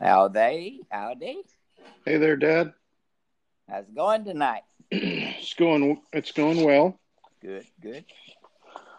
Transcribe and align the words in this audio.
Howdy, 0.00 0.80
howdy. 0.90 1.42
Hey 2.04 2.16
there, 2.16 2.36
Dad. 2.36 2.72
How's 3.68 3.84
it 3.84 3.94
going 3.94 4.24
tonight? 4.24 4.62
It's 4.90 5.54
going. 5.54 6.00
It's 6.12 6.32
going 6.32 6.64
well. 6.64 6.98
Good, 7.42 7.66
good. 7.80 8.04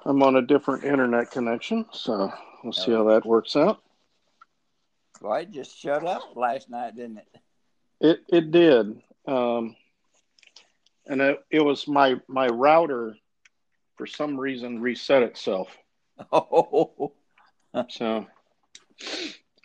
I'm 0.06 0.22
on 0.22 0.36
a 0.36 0.42
different 0.42 0.84
internet 0.84 1.32
connection, 1.32 1.86
so 1.92 2.32
we'll 2.64 2.74
see 2.74 2.92
how 2.92 3.04
that 3.06 3.26
works 3.26 3.56
out. 3.56 3.82
Well, 5.22 5.34
it 5.36 5.52
just 5.52 5.78
shut 5.78 6.06
up 6.06 6.36
last 6.36 6.70
night, 6.70 6.96
didn't 6.96 7.18
it? 7.18 7.28
It 8.00 8.20
it 8.30 8.52
did, 8.52 9.02
um, 9.28 9.76
and 11.08 11.20
it, 11.22 11.44
it 11.50 11.62
was 11.62 11.88
my 11.88 12.16
my 12.28 12.48
router 12.48 13.16
for 13.98 14.06
some 14.06 14.40
reason 14.40 14.82
reset 14.82 15.24
itself. 15.24 15.76
Oh, 16.32 17.12
So, 17.90 18.26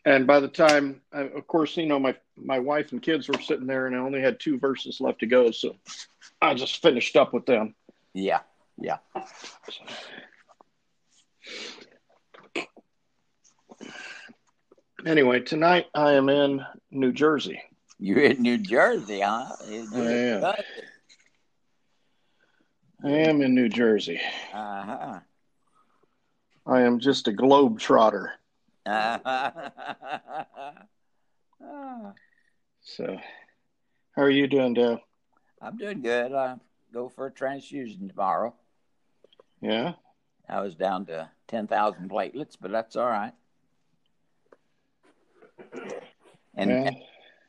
and 0.04 0.26
by 0.26 0.40
the 0.40 0.48
time, 0.48 1.00
of 1.12 1.46
course, 1.46 1.76
you 1.76 1.86
know 1.86 1.98
my 1.98 2.14
my 2.36 2.58
wife 2.58 2.92
and 2.92 3.02
kids 3.02 3.28
were 3.28 3.40
sitting 3.40 3.66
there, 3.66 3.86
and 3.86 3.94
I 3.94 3.98
only 3.98 4.20
had 4.20 4.40
two 4.40 4.58
verses 4.58 5.00
left 5.00 5.20
to 5.20 5.26
go, 5.26 5.50
so 5.50 5.76
I 6.40 6.54
just 6.54 6.80
finished 6.82 7.16
up 7.16 7.32
with 7.32 7.46
them. 7.46 7.74
yeah, 8.14 8.40
yeah. 8.78 8.98
Anyway, 15.06 15.40
tonight 15.40 15.86
I 15.94 16.12
am 16.12 16.28
in 16.28 16.64
New 16.90 17.12
Jersey. 17.12 17.62
You're 17.98 18.20
in 18.20 18.42
New 18.42 18.58
Jersey, 18.58 19.20
huh? 19.20 19.46
I 19.94 19.96
am. 19.96 20.44
I 23.02 23.08
am 23.10 23.40
in 23.40 23.54
New 23.54 23.68
Jersey. 23.68 24.20
Uh-huh. 24.52 25.20
I 26.66 26.80
am 26.82 26.98
just 26.98 27.28
a 27.28 27.32
globe 27.32 27.78
trotter. 27.78 28.32
Ah, 28.34 28.39
So, 32.82 33.18
how 34.16 34.22
are 34.22 34.30
you 34.30 34.46
doing, 34.46 34.72
Dad? 34.72 35.00
I'm 35.60 35.76
doing 35.76 36.00
good. 36.00 36.32
I 36.32 36.56
go 36.92 37.10
for 37.10 37.26
a 37.26 37.30
transfusion 37.30 38.08
tomorrow. 38.08 38.54
Yeah. 39.60 39.92
I 40.48 40.62
was 40.62 40.74
down 40.74 41.04
to 41.06 41.28
10,000 41.48 42.10
platelets, 42.10 42.56
but 42.58 42.70
that's 42.72 42.96
all 42.96 43.06
right. 43.06 43.34
And 46.54 46.70
yeah. 46.70 46.90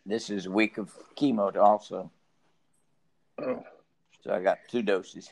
this 0.06 0.30
is 0.30 0.47
a 0.47 0.52
week 0.52 0.78
of 0.78 0.94
chemo 1.16 1.56
also. 1.56 2.12
Oh, 3.42 3.64
So 4.23 4.34
I 4.34 4.42
got 4.42 4.59
two 4.69 4.81
doses 4.81 5.31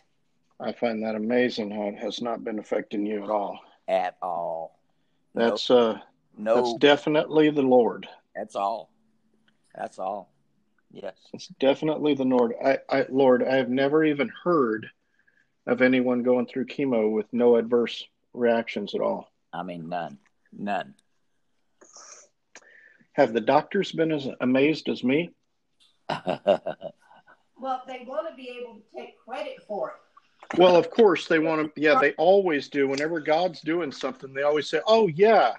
I 0.59 0.73
find 0.73 1.03
that 1.03 1.15
amazing 1.15 1.71
how 1.71 1.83
it 1.83 1.97
has 1.99 2.21
not 2.21 2.43
been 2.43 2.59
affecting 2.59 3.05
you 3.05 3.23
at 3.23 3.29
all. 3.29 3.59
at 3.87 4.17
all. 4.21 4.78
That's 5.35 5.69
uh, 5.69 5.99
no, 6.37 6.55
that's 6.55 6.73
definitely 6.75 7.49
the 7.49 7.61
Lord. 7.61 8.07
that's 8.35 8.55
all. 8.55 8.89
That's 9.75 9.99
all. 9.99 10.31
Yes. 10.91 11.15
It's 11.33 11.47
definitely 11.59 12.15
the 12.15 12.23
Lord. 12.23 12.53
I, 12.63 12.79
I, 12.89 13.05
Lord, 13.09 13.43
I 13.43 13.55
have 13.55 13.69
never 13.69 14.03
even 14.03 14.31
heard 14.43 14.87
of 15.67 15.81
anyone 15.81 16.23
going 16.23 16.47
through 16.47 16.65
chemo 16.65 17.11
with 17.11 17.31
no 17.31 17.57
adverse 17.57 18.03
reactions 18.33 18.95
at 18.95 19.01
all. 19.01 19.31
I 19.53 19.61
mean, 19.63 19.87
none. 19.87 20.17
None. 20.51 20.95
Have 23.13 23.33
the 23.33 23.41
doctors 23.41 23.91
been 23.91 24.11
as 24.11 24.27
amazed 24.41 24.89
as 24.89 25.03
me? 25.03 25.29
Well, 27.59 27.83
they 27.85 28.05
want 28.07 28.27
to 28.29 28.35
be 28.35 28.57
able 28.61 28.75
to 28.75 28.81
take 28.95 29.17
credit 29.19 29.57
for 29.67 29.89
it. 29.89 29.95
Well, 30.57 30.75
of 30.75 30.89
course 30.89 31.27
they 31.27 31.39
want 31.39 31.75
to. 31.75 31.81
Yeah, 31.81 31.99
they 31.99 32.13
always 32.13 32.69
do. 32.69 32.87
Whenever 32.87 33.19
God's 33.19 33.61
doing 33.61 33.91
something, 33.91 34.33
they 34.33 34.41
always 34.41 34.67
say, 34.67 34.81
"Oh 34.87 35.07
yeah, 35.07 35.53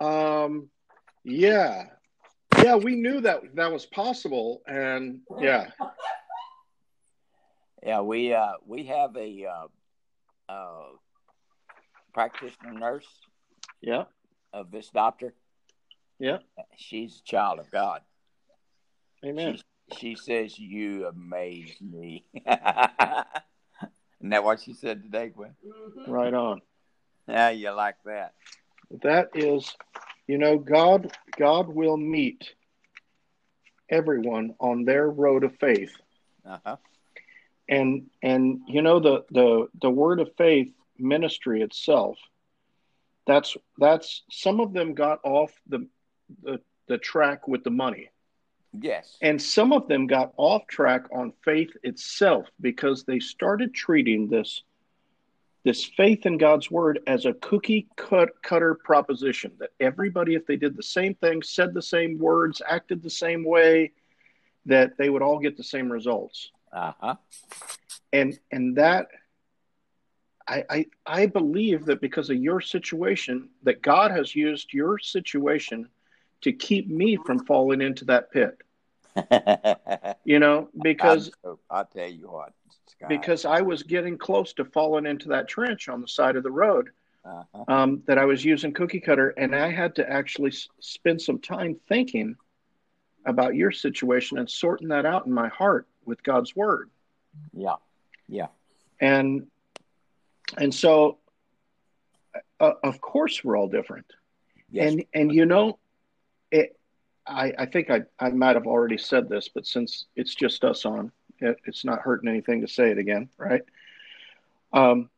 um, 0.00 0.68
yeah, 1.22 1.84
yeah, 2.62 2.74
we 2.74 2.96
knew 2.96 3.20
that 3.20 3.54
that 3.54 3.72
was 3.72 3.86
possible." 3.86 4.62
And 4.66 5.20
yeah, 5.38 5.68
yeah, 7.84 8.00
we 8.00 8.32
uh 8.32 8.54
we 8.66 8.86
have 8.86 9.16
a 9.16 9.46
uh, 9.46 10.52
uh 10.52 10.86
practitioner 12.12 12.72
nurse 12.72 13.06
yeah, 13.80 14.04
of 14.52 14.72
this 14.72 14.88
doctor. 14.88 15.34
yeah. 16.18 16.38
She's 16.76 17.20
a 17.20 17.30
child 17.30 17.60
of 17.60 17.70
God. 17.70 18.00
Amen. 19.24 19.58
She, 19.92 19.98
she 19.98 20.14
says, 20.16 20.58
"You 20.58 21.06
amaze 21.06 21.76
me." 21.80 22.26
Isn't 24.20 24.30
that 24.30 24.44
what 24.44 24.60
she 24.60 24.72
said 24.72 25.02
today, 25.02 25.28
Gwen? 25.28 25.54
Mhm. 25.64 26.08
Right 26.08 26.34
on. 26.34 26.62
Yeah, 27.28 27.50
you 27.50 27.70
like 27.70 27.96
that? 28.04 28.34
That 29.02 29.30
is, 29.34 29.74
you 30.26 30.38
know, 30.38 30.58
God. 30.58 31.12
God 31.36 31.68
will 31.68 31.96
meet 31.96 32.54
everyone 33.88 34.54
on 34.58 34.84
their 34.84 35.08
road 35.10 35.44
of 35.44 35.56
faith. 35.58 35.94
Uh 36.44 36.58
huh. 36.64 36.76
and 37.68 38.08
and 38.22 38.60
you 38.68 38.80
know 38.80 39.00
the 39.00 39.24
the 39.32 39.66
the 39.82 39.90
word 39.90 40.20
of 40.20 40.30
faith 40.36 40.72
ministry 40.96 41.60
itself 41.62 42.16
that's 43.26 43.56
that's 43.78 44.22
some 44.30 44.60
of 44.60 44.72
them 44.72 44.94
got 44.94 45.18
off 45.24 45.50
the 45.66 45.88
the, 46.44 46.60
the 46.86 46.98
track 46.98 47.48
with 47.48 47.64
the 47.64 47.70
money 47.70 48.08
Yes. 48.80 49.16
and 49.22 49.40
some 49.40 49.72
of 49.72 49.88
them 49.88 50.06
got 50.06 50.32
off 50.36 50.66
track 50.66 51.04
on 51.12 51.32
faith 51.44 51.70
itself 51.82 52.46
because 52.60 53.04
they 53.04 53.18
started 53.18 53.74
treating 53.74 54.28
this 54.28 54.62
this 55.64 55.84
faith 55.84 56.26
in 56.26 56.38
God's 56.38 56.70
word 56.70 57.00
as 57.08 57.26
a 57.26 57.32
cookie 57.34 57.88
cut 57.96 58.30
cutter 58.42 58.74
proposition 58.74 59.52
that 59.58 59.70
everybody 59.80 60.34
if 60.34 60.46
they 60.46 60.56
did 60.56 60.76
the 60.76 60.82
same 60.82 61.14
thing 61.14 61.42
said 61.42 61.74
the 61.74 61.82
same 61.82 62.18
words 62.18 62.62
acted 62.68 63.02
the 63.02 63.10
same 63.10 63.44
way 63.44 63.92
that 64.66 64.96
they 64.98 65.10
would 65.10 65.22
all 65.22 65.38
get 65.38 65.56
the 65.56 65.64
same 65.64 65.90
results 65.90 66.50
Uh 66.72 66.92
huh. 67.00 67.14
and 68.12 68.38
and 68.52 68.76
that 68.76 69.08
I, 70.48 70.64
I 70.70 70.86
I 71.06 71.26
believe 71.26 71.86
that 71.86 72.00
because 72.00 72.30
of 72.30 72.36
your 72.36 72.60
situation 72.60 73.48
that 73.64 73.82
God 73.82 74.12
has 74.12 74.34
used 74.36 74.72
your 74.72 74.98
situation 74.98 75.88
to 76.42 76.52
keep 76.52 76.88
me 76.88 77.16
from 77.26 77.44
falling 77.46 77.80
into 77.80 78.04
that 78.04 78.30
pit 78.30 78.58
you 80.24 80.38
know 80.38 80.68
because 80.82 81.30
I'll 81.70 81.84
tell 81.86 82.08
you 82.08 82.28
what, 82.28 82.52
Scott. 82.86 83.08
because 83.08 83.44
I 83.44 83.60
was 83.60 83.82
getting 83.82 84.18
close 84.18 84.52
to 84.54 84.64
falling 84.64 85.06
into 85.06 85.28
that 85.28 85.48
trench 85.48 85.88
on 85.88 86.00
the 86.00 86.08
side 86.08 86.36
of 86.36 86.42
the 86.42 86.50
road 86.50 86.90
uh-huh. 87.24 87.64
um, 87.68 88.02
that 88.06 88.18
I 88.18 88.24
was 88.24 88.44
using 88.44 88.72
cookie 88.72 89.00
cutter 89.00 89.30
and 89.30 89.54
I 89.54 89.70
had 89.70 89.94
to 89.96 90.08
actually 90.08 90.50
s- 90.50 90.68
spend 90.80 91.20
some 91.20 91.38
time 91.38 91.76
thinking 91.88 92.36
about 93.24 93.54
your 93.54 93.72
situation 93.72 94.38
and 94.38 94.48
sorting 94.48 94.88
that 94.88 95.04
out 95.04 95.26
in 95.26 95.32
my 95.32 95.48
heart 95.48 95.86
with 96.04 96.22
God's 96.22 96.54
word 96.54 96.90
yeah, 97.52 97.76
yeah, 98.28 98.46
and 99.00 99.46
and 100.56 100.74
so 100.74 101.18
uh, 102.60 102.72
of 102.82 103.00
course 103.00 103.42
we're 103.42 103.56
all 103.56 103.68
different 103.68 104.06
yes, 104.70 104.92
and 104.92 105.04
and 105.14 105.32
you 105.32 105.46
know 105.46 105.78
i 107.26 107.52
i 107.58 107.66
think 107.66 107.90
i 107.90 108.02
i 108.18 108.28
might 108.30 108.56
have 108.56 108.66
already 108.66 108.98
said 108.98 109.28
this 109.28 109.48
but 109.48 109.66
since 109.66 110.06
it's 110.16 110.34
just 110.34 110.64
us 110.64 110.84
on 110.84 111.10
it, 111.40 111.56
it's 111.66 111.84
not 111.84 112.00
hurting 112.00 112.28
anything 112.28 112.60
to 112.62 112.68
say 112.68 112.90
it 112.90 112.98
again 112.98 113.28
right? 113.38 113.62
Um 114.72 115.10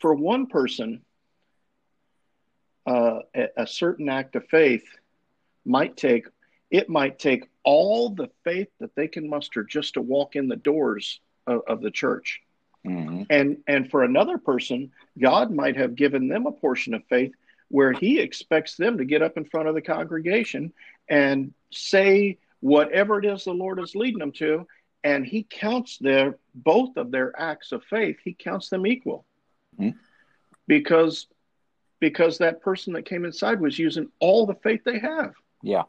for 0.00 0.14
one 0.14 0.46
person 0.46 1.02
uh, 2.86 3.20
a, 3.34 3.48
a 3.58 3.66
certain 3.66 4.08
act 4.08 4.34
of 4.36 4.46
faith 4.46 4.84
might 5.64 5.96
take 5.96 6.26
it 6.70 6.88
might 6.88 7.18
take 7.18 7.48
all 7.64 8.10
the 8.10 8.30
faith 8.44 8.68
that 8.80 8.94
they 8.94 9.08
can 9.08 9.28
muster 9.28 9.64
just 9.64 9.94
to 9.94 10.00
walk 10.00 10.36
in 10.36 10.48
the 10.48 10.56
doors 10.56 11.20
of, 11.46 11.62
of 11.66 11.80
the 11.82 11.90
church. 11.90 12.40
Hmm 12.84 13.08
and 13.30 13.58
and 13.66 13.90
for 13.90 14.02
another 14.02 14.38
person 14.38 14.90
god 15.18 15.50
might 15.50 15.76
have 15.76 15.94
given 15.94 16.28
them 16.28 16.46
a 16.46 16.52
portion 16.52 16.94
of 16.94 17.02
faith 17.08 17.32
where 17.68 17.92
he 17.92 18.18
expects 18.18 18.76
them 18.76 18.98
to 18.98 19.04
get 19.04 19.22
up 19.22 19.36
in 19.36 19.44
front 19.44 19.68
of 19.68 19.74
the 19.74 19.82
congregation 19.82 20.72
and 21.08 21.52
say 21.70 22.38
whatever 22.60 23.18
it 23.18 23.24
is 23.24 23.44
the 23.44 23.52
lord 23.52 23.78
is 23.78 23.94
leading 23.94 24.18
them 24.18 24.32
to 24.32 24.66
and 25.04 25.24
he 25.24 25.46
counts 25.48 25.98
their 25.98 26.38
both 26.54 26.96
of 26.96 27.10
their 27.10 27.32
acts 27.40 27.72
of 27.72 27.84
faith 27.84 28.16
he 28.24 28.32
counts 28.32 28.68
them 28.68 28.86
equal. 28.86 29.24
Mhm. 29.78 29.94
because 30.66 31.26
because 32.00 32.38
that 32.38 32.60
person 32.62 32.92
that 32.92 33.04
came 33.04 33.24
inside 33.24 33.60
was 33.60 33.78
using 33.78 34.08
all 34.20 34.46
the 34.46 34.54
faith 34.54 34.82
they 34.84 34.98
have. 34.98 35.34
Yeah, 35.62 35.84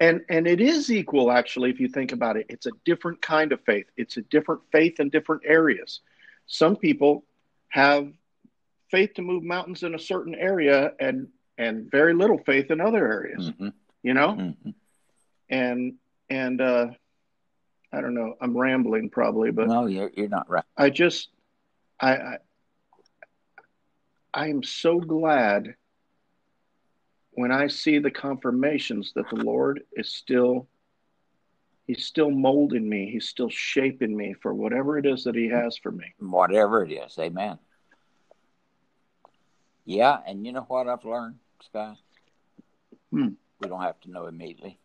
and 0.00 0.24
and 0.28 0.46
it 0.46 0.60
is 0.60 0.90
equal 0.90 1.30
actually 1.30 1.70
if 1.70 1.80
you 1.80 1.88
think 1.88 2.12
about 2.12 2.36
it. 2.36 2.46
It's 2.48 2.66
a 2.66 2.72
different 2.84 3.20
kind 3.22 3.52
of 3.52 3.60
faith. 3.62 3.86
It's 3.96 4.16
a 4.16 4.22
different 4.22 4.62
faith 4.72 5.00
in 5.00 5.10
different 5.10 5.42
areas. 5.44 6.00
Some 6.46 6.76
people 6.76 7.24
have 7.68 8.12
faith 8.94 9.14
to 9.14 9.22
move 9.22 9.42
mountains 9.42 9.82
in 9.82 9.94
a 9.94 9.98
certain 9.98 10.34
area 10.36 10.92
and 11.00 11.26
and 11.58 11.90
very 11.90 12.14
little 12.14 12.38
faith 12.46 12.70
in 12.70 12.80
other 12.80 13.10
areas 13.10 13.50
hmm 13.58 13.68
you 14.02 14.14
know 14.14 14.34
hmm 14.34 14.70
and 15.50 15.94
and 16.30 16.60
uh 16.60 16.86
i 17.92 18.00
don't 18.00 18.14
know 18.14 18.34
i'm 18.40 18.56
rambling 18.56 19.10
probably 19.10 19.50
but 19.50 19.66
no, 19.66 19.86
you're 19.86 20.10
you're 20.16 20.28
not 20.28 20.48
right. 20.48 20.64
i 20.76 20.88
just 20.88 21.30
i 22.00 22.14
i 22.14 22.36
i 24.32 24.48
am 24.48 24.62
so 24.62 25.00
glad 25.00 25.74
when 27.36 27.50
I 27.50 27.66
see 27.66 27.98
the 27.98 28.12
confirmations 28.12 29.12
that 29.16 29.28
the 29.28 29.36
Lord 29.36 29.82
is 29.94 30.08
still 30.14 30.68
He's 31.86 32.04
still 32.06 32.30
molding 32.30 32.88
me. 32.88 33.10
He's 33.10 33.28
still 33.28 33.50
shaping 33.50 34.16
me 34.16 34.34
for 34.40 34.54
whatever 34.54 34.96
it 34.98 35.04
is 35.04 35.24
that 35.24 35.34
He 35.34 35.48
has 35.48 35.76
for 35.76 35.90
me. 35.90 36.06
Whatever 36.18 36.84
it 36.84 36.92
is, 36.92 37.18
Amen. 37.18 37.58
Yeah, 39.84 40.18
and 40.26 40.46
you 40.46 40.52
know 40.52 40.62
what 40.62 40.88
I've 40.88 41.04
learned, 41.04 41.36
Scott? 41.62 41.98
Hmm. 43.10 43.30
We 43.60 43.68
don't 43.68 43.82
have 43.82 44.00
to 44.02 44.10
know 44.10 44.26
immediately, 44.26 44.78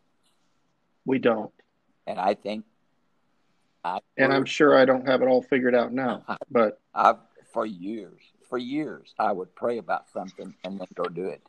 We 1.05 1.19
don't. 1.19 1.51
and 2.05 2.19
I 2.19 2.33
think 2.33 2.65
I 3.83 3.99
And 4.17 4.31
I'm 4.31 4.45
sure 4.45 4.77
I 4.77 4.85
don't 4.85 5.07
have 5.07 5.21
it 5.21 5.27
all 5.27 5.41
figured 5.41 5.75
out 5.75 5.91
now, 5.93 6.23
but 6.51 6.79
I've 6.93 7.17
for 7.51 7.65
years, 7.65 8.21
for 8.47 8.57
years, 8.57 9.13
I 9.17 9.31
would 9.31 9.55
pray 9.55 9.77
about 9.79 10.09
something 10.13 10.53
and 10.63 10.79
then 10.79 10.87
go 10.95 11.05
do 11.05 11.27
it. 11.27 11.41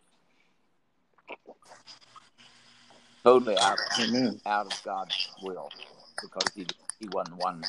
Totally 3.22 3.56
out, 3.58 3.78
amen. 4.00 4.40
out 4.46 4.72
of 4.72 4.82
God's 4.82 5.28
will 5.42 5.68
because 6.22 6.50
he 6.54 6.66
he 6.98 7.08
wasn't 7.12 7.36
one. 7.36 7.62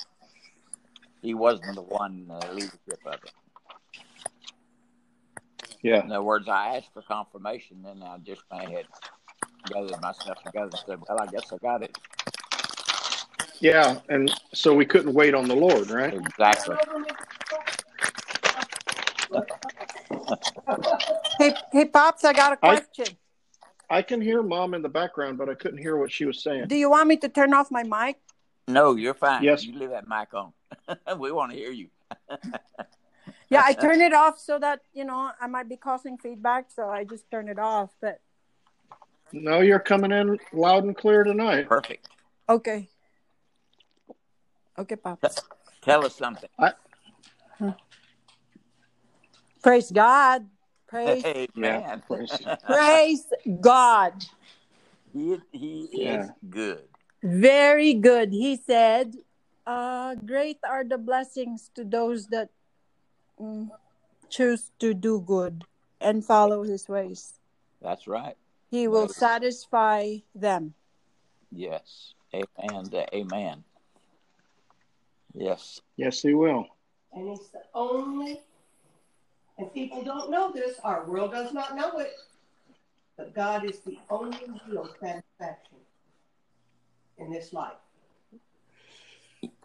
He 1.21 1.33
wasn't 1.33 1.75
the 1.75 1.81
one 1.81 2.27
uh, 2.29 2.53
leadership 2.53 2.99
of 3.05 3.15
it. 3.15 3.31
Yeah. 5.83 6.03
In 6.03 6.11
other 6.11 6.23
words, 6.23 6.47
I 6.47 6.77
asked 6.77 6.93
for 6.93 7.01
confirmation, 7.01 7.85
and 7.87 8.03
I 8.03 8.17
just 8.19 8.41
went 8.51 8.65
ahead, 8.65 8.85
gathered 9.67 10.01
myself 10.01 10.43
together, 10.43 10.69
and 10.71 10.79
said, 10.85 10.99
"Well, 11.07 11.19
I 11.19 11.27
guess 11.27 11.51
I 11.51 11.57
got 11.57 11.83
it." 11.83 11.97
Yeah. 13.59 13.99
And 14.09 14.31
so 14.53 14.73
we 14.73 14.85
couldn't 14.85 15.13
wait 15.13 15.33
on 15.33 15.47
the 15.47 15.55
Lord, 15.55 15.89
right? 15.89 16.13
Exactly. 16.13 16.75
Hey, 21.37 21.53
hey, 21.71 21.85
pops, 21.85 22.23
I 22.23 22.33
got 22.33 22.53
a 22.53 22.57
question. 22.57 23.17
I 23.89 24.01
can 24.01 24.21
hear 24.21 24.41
mom 24.41 24.73
in 24.73 24.81
the 24.81 24.89
background, 24.89 25.37
but 25.37 25.49
I 25.49 25.53
couldn't 25.53 25.79
hear 25.79 25.97
what 25.97 26.11
she 26.11 26.25
was 26.25 26.41
saying. 26.41 26.67
Do 26.67 26.75
you 26.75 26.89
want 26.89 27.07
me 27.07 27.17
to 27.17 27.29
turn 27.29 27.53
off 27.53 27.69
my 27.71 27.83
mic? 27.83 28.17
No, 28.67 28.95
you're 28.95 29.13
fine. 29.13 29.43
Yes. 29.43 29.65
You 29.65 29.77
leave 29.77 29.89
that 29.89 30.07
mic 30.07 30.33
on. 30.33 30.53
we 31.19 31.31
want 31.31 31.51
to 31.51 31.57
hear 31.57 31.71
you. 31.71 31.89
Yeah, 33.49 33.63
I 33.65 33.73
turn 33.73 34.01
it 34.01 34.13
off 34.13 34.39
so 34.39 34.57
that 34.59 34.81
you 34.93 35.03
know 35.03 35.31
I 35.39 35.47
might 35.47 35.67
be 35.67 35.77
causing 35.77 36.17
feedback, 36.17 36.71
so 36.71 36.89
I 36.89 37.03
just 37.03 37.29
turn 37.29 37.49
it 37.49 37.59
off. 37.59 37.91
But 38.01 38.21
No, 39.33 39.59
you're 39.61 39.79
coming 39.79 40.11
in 40.11 40.39
loud 40.53 40.83
and 40.83 40.95
clear 40.95 41.23
tonight. 41.23 41.67
Perfect. 41.67 42.07
okay, 42.47 42.89
okay, 44.77 44.95
pops. 44.95 45.41
Tell 45.81 46.05
us 46.05 46.15
something. 46.15 46.49
Praise 49.61 49.91
God. 49.91 50.47
Praise, 50.87 51.23
Amen. 51.25 51.47
Yeah, 51.55 51.95
praise. 52.07 52.41
praise 52.65 53.25
God. 53.61 54.13
he 55.13 55.37
he 55.51 55.89
Yeah. 55.91 56.23
is 56.23 56.29
good. 56.49 56.87
Very 57.23 57.93
good. 57.93 58.33
He 58.33 58.57
said, 58.57 59.15
uh, 59.67 60.15
"Great 60.15 60.57
are 60.67 60.83
the 60.83 60.97
blessings 60.97 61.69
to 61.75 61.85
those 61.85 62.27
that 62.27 62.49
Mm. 63.41 63.71
choose 64.29 64.71
to 64.79 64.93
do 64.93 65.19
good 65.19 65.65
and 65.99 66.23
follow 66.23 66.63
His 66.63 66.87
ways. 66.87 67.33
That's 67.81 68.07
right. 68.07 68.37
He 68.69 68.87
will 68.87 69.07
Nice. 69.07 69.17
satisfy 69.17 70.17
them." 70.35 70.75
Yes. 71.51 72.13
Amen. 72.33 72.89
Amen. 73.13 73.63
Yes. 75.33 75.81
Yes, 75.97 76.21
he 76.21 76.33
will. 76.33 76.67
And 77.13 77.29
it's 77.29 77.49
the 77.49 77.63
only, 77.73 78.41
and 79.57 79.73
people 79.73 80.01
don't 80.03 80.29
know 80.29 80.51
this, 80.51 80.79
our 80.83 81.05
world 81.05 81.31
does 81.31 81.51
not 81.53 81.75
know 81.75 81.97
it, 81.97 82.13
but 83.17 83.33
God 83.33 83.65
is 83.65 83.79
the 83.79 83.97
only 84.09 84.39
real 84.69 84.87
satisfaction 84.99 85.77
in 87.17 87.31
this 87.31 87.51
life. 87.51 87.77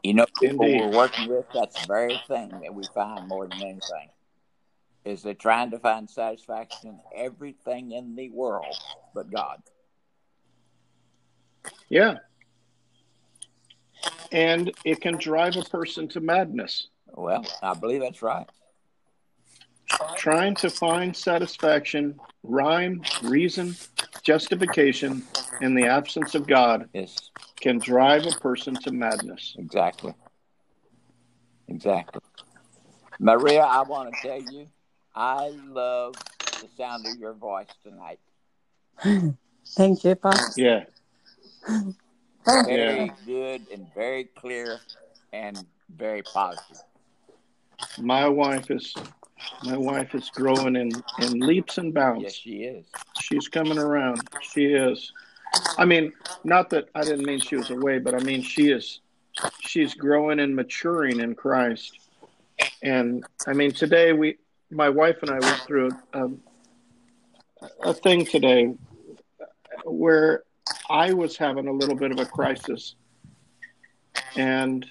You 0.06 0.14
know, 0.14 0.26
people 0.40 0.64
Indeed. 0.66 0.82
we're 0.82 0.96
working 0.96 1.28
with, 1.28 1.46
that's 1.52 1.80
the 1.80 1.86
very 1.88 2.20
thing 2.28 2.50
that 2.62 2.72
we 2.72 2.84
find 2.94 3.26
more 3.26 3.48
than 3.48 3.60
anything. 3.60 4.08
Is 5.04 5.20
they're 5.20 5.34
trying 5.34 5.72
to 5.72 5.80
find 5.80 6.08
satisfaction 6.08 6.90
in 6.90 7.00
everything 7.24 7.90
in 7.90 8.14
the 8.14 8.30
world 8.30 8.76
but 9.14 9.32
God. 9.32 9.62
Yeah. 11.88 12.18
And 14.30 14.70
it 14.84 15.00
can 15.00 15.16
drive 15.16 15.56
a 15.56 15.62
person 15.62 16.06
to 16.08 16.20
madness. 16.20 16.86
Well, 17.12 17.44
I 17.60 17.74
believe 17.74 18.00
that's 18.00 18.22
right. 18.22 18.46
Trying 20.16 20.54
to 20.56 20.70
find 20.70 21.16
satisfaction, 21.16 22.20
rhyme, 22.44 23.02
reason, 23.24 23.74
justification 24.22 25.24
in 25.60 25.74
the 25.74 25.86
absence 25.86 26.36
of 26.36 26.46
God 26.46 26.88
Yes, 26.92 27.30
can 27.60 27.78
drive 27.78 28.26
a 28.26 28.32
person 28.32 28.74
to 28.74 28.92
madness. 28.92 29.54
exactly. 29.58 30.14
Exactly. 31.68 32.20
Maria, 33.18 33.62
I 33.62 33.82
want 33.82 34.14
to 34.14 34.28
tell 34.28 34.40
you, 34.52 34.68
I 35.14 35.52
love 35.66 36.14
the 36.60 36.68
sound 36.76 37.06
of 37.06 37.18
your 37.18 37.32
voice 37.32 37.68
tonight. 37.82 38.20
Thank 39.68 40.04
you, 40.04 40.14
pops. 40.14 40.56
Yeah. 40.56 40.84
Very 42.46 43.12
good 43.24 43.66
and 43.72 43.86
very 43.94 44.24
clear 44.24 44.80
and 45.32 45.66
very 45.94 46.22
positive. 46.22 46.82
My 47.98 48.28
wife 48.28 48.70
is 48.70 48.94
my 49.62 49.76
wife 49.76 50.14
is 50.14 50.30
growing 50.30 50.76
in, 50.76 50.90
in 51.18 51.40
leaps 51.40 51.78
and 51.78 51.92
bounds. 51.92 52.22
Yes, 52.24 52.34
she 52.34 52.50
is. 52.62 52.86
She's 53.20 53.48
coming 53.48 53.78
around. 53.78 54.28
She 54.40 54.66
is. 54.66 55.12
I 55.78 55.84
mean, 55.84 56.12
not 56.44 56.70
that 56.70 56.88
I 56.94 57.02
didn't 57.02 57.26
mean 57.26 57.40
she 57.40 57.56
was 57.56 57.70
away, 57.70 57.98
but 57.98 58.14
I 58.14 58.18
mean 58.18 58.42
she 58.42 58.70
is. 58.70 59.00
She's 59.60 59.94
growing 59.94 60.40
and 60.40 60.56
maturing 60.56 61.20
in 61.20 61.34
Christ. 61.34 61.98
And 62.82 63.24
I 63.46 63.52
mean, 63.52 63.72
today 63.72 64.12
we, 64.12 64.36
my 64.70 64.88
wife 64.88 65.18
and 65.22 65.30
I 65.30 65.38
went 65.38 65.60
through 65.62 65.90
a, 66.12 66.28
a 67.82 67.94
thing 67.94 68.24
today 68.24 68.74
where 69.84 70.44
I 70.88 71.12
was 71.12 71.36
having 71.36 71.68
a 71.68 71.72
little 71.72 71.96
bit 71.96 72.12
of 72.12 72.18
a 72.18 72.26
crisis, 72.26 72.94
and 74.36 74.86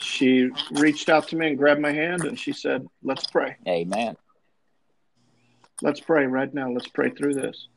she 0.00 0.50
reached 0.72 1.08
out 1.08 1.28
to 1.28 1.36
me 1.36 1.48
and 1.48 1.58
grabbed 1.58 1.80
my 1.80 1.92
hand 1.92 2.24
and 2.24 2.38
she 2.38 2.52
said, 2.52 2.86
"Let's 3.02 3.26
pray." 3.26 3.56
Amen. 3.66 4.16
let's 5.80 6.00
pray 6.00 6.26
right 6.26 6.52
now 6.52 6.70
let's 6.70 6.88
pray 6.88 7.08
through 7.10 7.34
this 7.34 7.68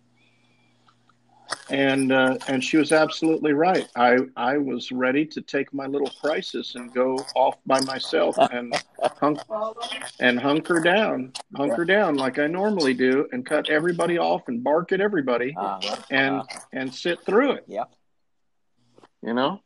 and 1.69 2.11
uh, 2.11 2.37
and 2.47 2.63
she 2.63 2.77
was 2.77 2.91
absolutely 2.91 3.53
right. 3.53 3.87
I 3.95 4.17
i 4.35 4.57
was 4.57 4.91
ready 4.91 5.25
to 5.27 5.41
take 5.41 5.73
my 5.73 5.85
little 5.87 6.11
crisis 6.21 6.75
and 6.75 6.93
go 6.93 7.17
off 7.35 7.57
by 7.65 7.79
myself 7.81 8.35
and 8.37 8.73
hunk 9.19 9.39
and 10.19 10.39
hunker 10.39 10.79
down 10.79 11.33
hunker 11.55 11.85
down 11.85 12.15
like 12.15 12.39
i 12.39 12.47
normally 12.47 12.93
do 12.93 13.27
and 13.31 13.45
cut 13.45 13.69
everybody 13.69 14.17
off 14.17 14.47
and 14.47 14.63
bark 14.63 14.91
at 14.91 15.01
everybody 15.01 15.55
Uh, 15.57 15.79
and 16.09 16.35
uh, 16.41 16.43
and 16.73 16.93
sit 16.93 17.23
through 17.25 17.51
it. 17.53 17.63
Yeah, 17.67 17.85
you 19.21 19.33
know? 19.33 19.61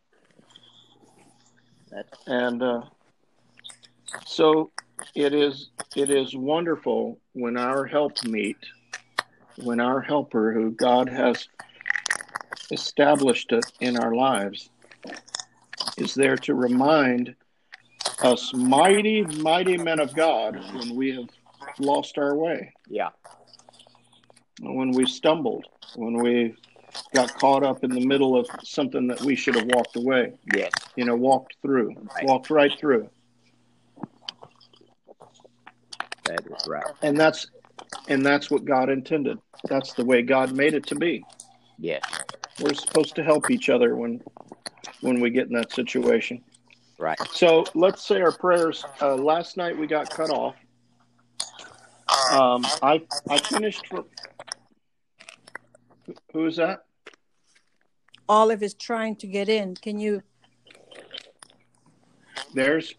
That's 1.92 2.18
and 2.28 2.62
uh, 2.62 2.82
so 4.26 4.72
it 5.16 5.34
is 5.34 5.70
it 5.96 6.10
is 6.10 6.36
wonderful 6.36 7.20
when 7.34 7.58
our 7.58 7.86
help 7.86 8.24
meet 8.24 8.58
when 9.58 9.80
our 9.80 10.02
helper 10.02 10.52
who 10.54 10.72
god 10.72 11.08
has 11.10 11.48
established 12.72 13.52
it 13.52 13.66
in 13.80 13.98
our 13.98 14.14
lives 14.16 14.70
is 15.98 16.14
there 16.16 16.36
to 16.36 16.54
remind 16.56 17.36
us 18.24 18.54
mighty 18.54 19.22
mighty 19.24 19.78
men 19.78 20.00
of 20.00 20.14
god 20.16 20.56
when 20.74 20.96
we 20.96 21.12
have 21.16 21.28
lost 21.80 22.18
our 22.18 22.36
way. 22.36 22.72
Yeah, 22.88 23.10
when 24.62 24.92
we 24.92 25.06
stumbled 25.06 25.66
when 25.96 26.14
we 26.18 26.56
got 27.14 27.34
caught 27.36 27.64
up 27.64 27.84
in 27.84 27.92
the 27.92 28.06
middle 28.06 28.38
of 28.38 28.48
something 28.64 29.08
that 29.08 29.22
we 29.22 29.36
should 29.36 29.56
have 29.56 29.66
walked 29.66 29.96
away. 29.96 30.34
Yes, 30.56 30.72
you 30.96 31.06
know 31.06 31.16
walked 31.16 31.56
through 31.62 31.94
Right. 32.16 32.26
walked 32.26 32.50
right 32.50 32.72
through. 32.80 33.10
That 36.26 36.42
is 36.46 36.68
right. 36.68 36.84
and 37.04 37.18
that's 37.18 37.48
and 38.08 38.26
that's 38.26 38.50
what 38.50 38.66
god 38.66 38.90
intended. 38.90 39.38
That's 39.70 39.94
the 39.94 40.06
way 40.06 40.22
god 40.22 40.54
made 40.54 40.74
it 40.74 40.86
to 40.88 40.96
be. 40.96 41.24
Yes, 41.78 42.02
we're 42.62 42.74
supposed 42.74 43.16
to 43.16 43.24
help 43.24 43.50
each 43.50 43.70
other 43.70 43.96
when 43.96 44.22
when 45.02 45.20
we 45.20 45.30
get 45.30 45.48
in 45.48 45.54
that 45.54 45.72
situation 45.72 46.44
right. 46.98 47.20
so 47.32 47.66
let's 47.74 48.06
say 48.06 48.22
our 48.22 48.32
prayers 48.32 48.86
uh, 49.02 49.16
last 49.16 49.58
night 49.58 49.78
we 49.78 49.88
got 49.88 50.10
cut 50.10 50.30
off 50.30 50.56
um, 52.32 52.66
i 52.82 53.02
i 53.30 53.38
finished 53.38 53.88
for 53.88 54.06
who 56.34 56.46
is 56.46 56.56
that 56.58 56.86
Olive 58.28 58.64
is 58.64 58.74
trying 58.74 59.16
to 59.18 59.28
get 59.28 59.50
in. 59.50 59.76
Can 59.76 60.00
you? 60.00 60.24
there's 62.54 62.96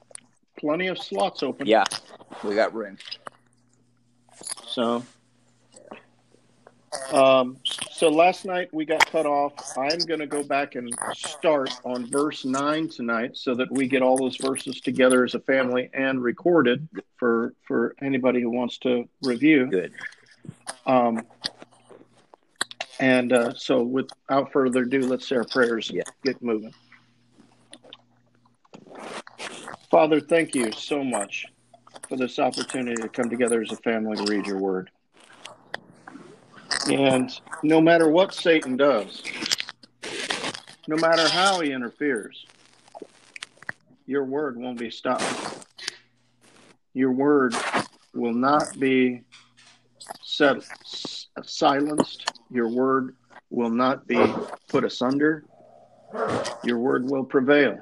plenty 0.58 0.86
of 0.88 0.98
slots 0.98 1.42
open 1.42 1.66
Yeah, 1.66 1.84
we 2.44 2.54
got 2.54 2.74
room. 2.74 2.98
so 4.66 5.02
Um, 7.12 7.56
so 7.92 8.08
last 8.08 8.44
night 8.44 8.68
we 8.72 8.84
got 8.84 9.06
cut 9.10 9.26
off. 9.26 9.52
I'm 9.78 10.04
going 10.06 10.20
to 10.20 10.26
go 10.26 10.42
back 10.42 10.74
and 10.74 10.92
start 11.14 11.70
on 11.84 12.10
verse 12.10 12.44
9 12.44 12.88
tonight 12.88 13.36
so 13.36 13.54
that 13.54 13.70
we 13.70 13.86
get 13.86 14.02
all 14.02 14.16
those 14.16 14.36
verses 14.36 14.80
together 14.80 15.24
as 15.24 15.34
a 15.34 15.40
family 15.40 15.88
and 15.94 16.22
recorded 16.22 16.88
for, 17.16 17.54
for 17.66 17.94
anybody 18.02 18.40
who 18.40 18.50
wants 18.50 18.78
to 18.78 19.08
review. 19.22 19.66
Good. 19.66 19.92
Um, 20.86 21.24
and 22.98 23.32
uh, 23.32 23.54
so 23.54 23.82
without 23.82 24.52
further 24.52 24.82
ado, 24.82 25.00
let's 25.00 25.28
say 25.28 25.36
our 25.36 25.44
prayers 25.44 25.88
and 25.90 25.98
Yeah. 25.98 26.04
get 26.24 26.42
moving. 26.42 26.72
Father, 29.90 30.20
thank 30.20 30.54
you 30.54 30.72
so 30.72 31.04
much 31.04 31.46
for 32.08 32.16
this 32.16 32.38
opportunity 32.38 33.00
to 33.00 33.08
come 33.08 33.30
together 33.30 33.60
as 33.62 33.70
a 33.72 33.76
family 33.76 34.16
to 34.16 34.24
read 34.32 34.46
your 34.46 34.58
word. 34.58 34.90
And 36.90 37.30
no 37.62 37.80
matter 37.80 38.08
what 38.08 38.34
Satan 38.34 38.76
does, 38.76 39.22
no 40.88 40.96
matter 40.96 41.28
how 41.28 41.60
he 41.60 41.72
interferes, 41.72 42.46
your 44.06 44.24
word 44.24 44.56
won't 44.56 44.78
be 44.78 44.90
stopped. 44.90 45.24
Your 46.94 47.10
word 47.10 47.54
will 48.14 48.32
not 48.32 48.78
be 48.78 49.22
set, 50.22 50.58
silenced. 51.44 52.30
Your 52.50 52.68
word 52.68 53.16
will 53.50 53.70
not 53.70 54.06
be 54.06 54.24
put 54.68 54.84
asunder. 54.84 55.44
Your 56.64 56.78
word 56.78 57.10
will 57.10 57.24
prevail. 57.24 57.78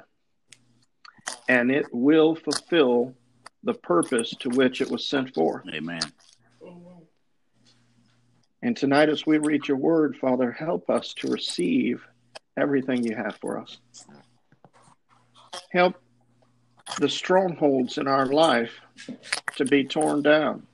And 1.47 1.71
it 1.71 1.85
will 1.91 2.35
fulfill 2.35 3.13
the 3.63 3.73
purpose 3.73 4.31
to 4.39 4.49
which 4.49 4.81
it 4.81 4.89
was 4.89 5.07
sent 5.07 5.33
for. 5.33 5.63
Amen. 5.67 5.99
Amen. 6.01 6.11
And 8.65 8.75
tonight, 8.75 9.09
as 9.09 9.27
we 9.27 9.37
read 9.37 9.67
your 9.67 9.77
word, 9.77 10.17
Father, 10.17 10.51
help 10.51 10.89
us 10.89 11.13
to 11.17 11.27
receive 11.27 12.03
everything 12.57 13.03
you 13.03 13.15
have 13.15 13.37
for 13.39 13.59
us. 13.59 13.77
Help 15.71 16.01
the 16.99 17.07
strongholds 17.07 17.99
in 17.99 18.07
our 18.07 18.25
life 18.25 18.71
to 19.57 19.65
be 19.65 19.83
torn 19.83 20.23
down. 20.23 20.65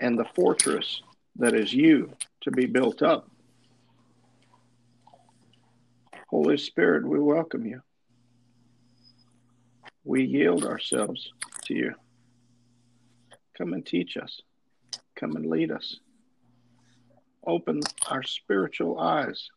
And 0.00 0.18
the 0.18 0.26
fortress 0.34 1.02
that 1.36 1.54
is 1.54 1.72
you 1.72 2.10
to 2.40 2.50
be 2.50 2.66
built 2.66 3.00
up. 3.00 3.30
Holy 6.30 6.58
Spirit, 6.58 7.06
we 7.06 7.20
welcome 7.20 7.64
you. 7.64 7.80
We 10.02 10.24
yield 10.24 10.64
ourselves 10.64 11.30
to 11.66 11.74
you. 11.74 11.94
Come 13.56 13.72
and 13.72 13.84
teach 13.84 14.16
us. 14.16 14.40
Come 15.16 15.36
and 15.36 15.46
lead 15.46 15.70
us. 15.70 16.00
Open 17.46 17.80
our 18.08 18.22
spiritual 18.22 18.98
eyes 18.98 19.48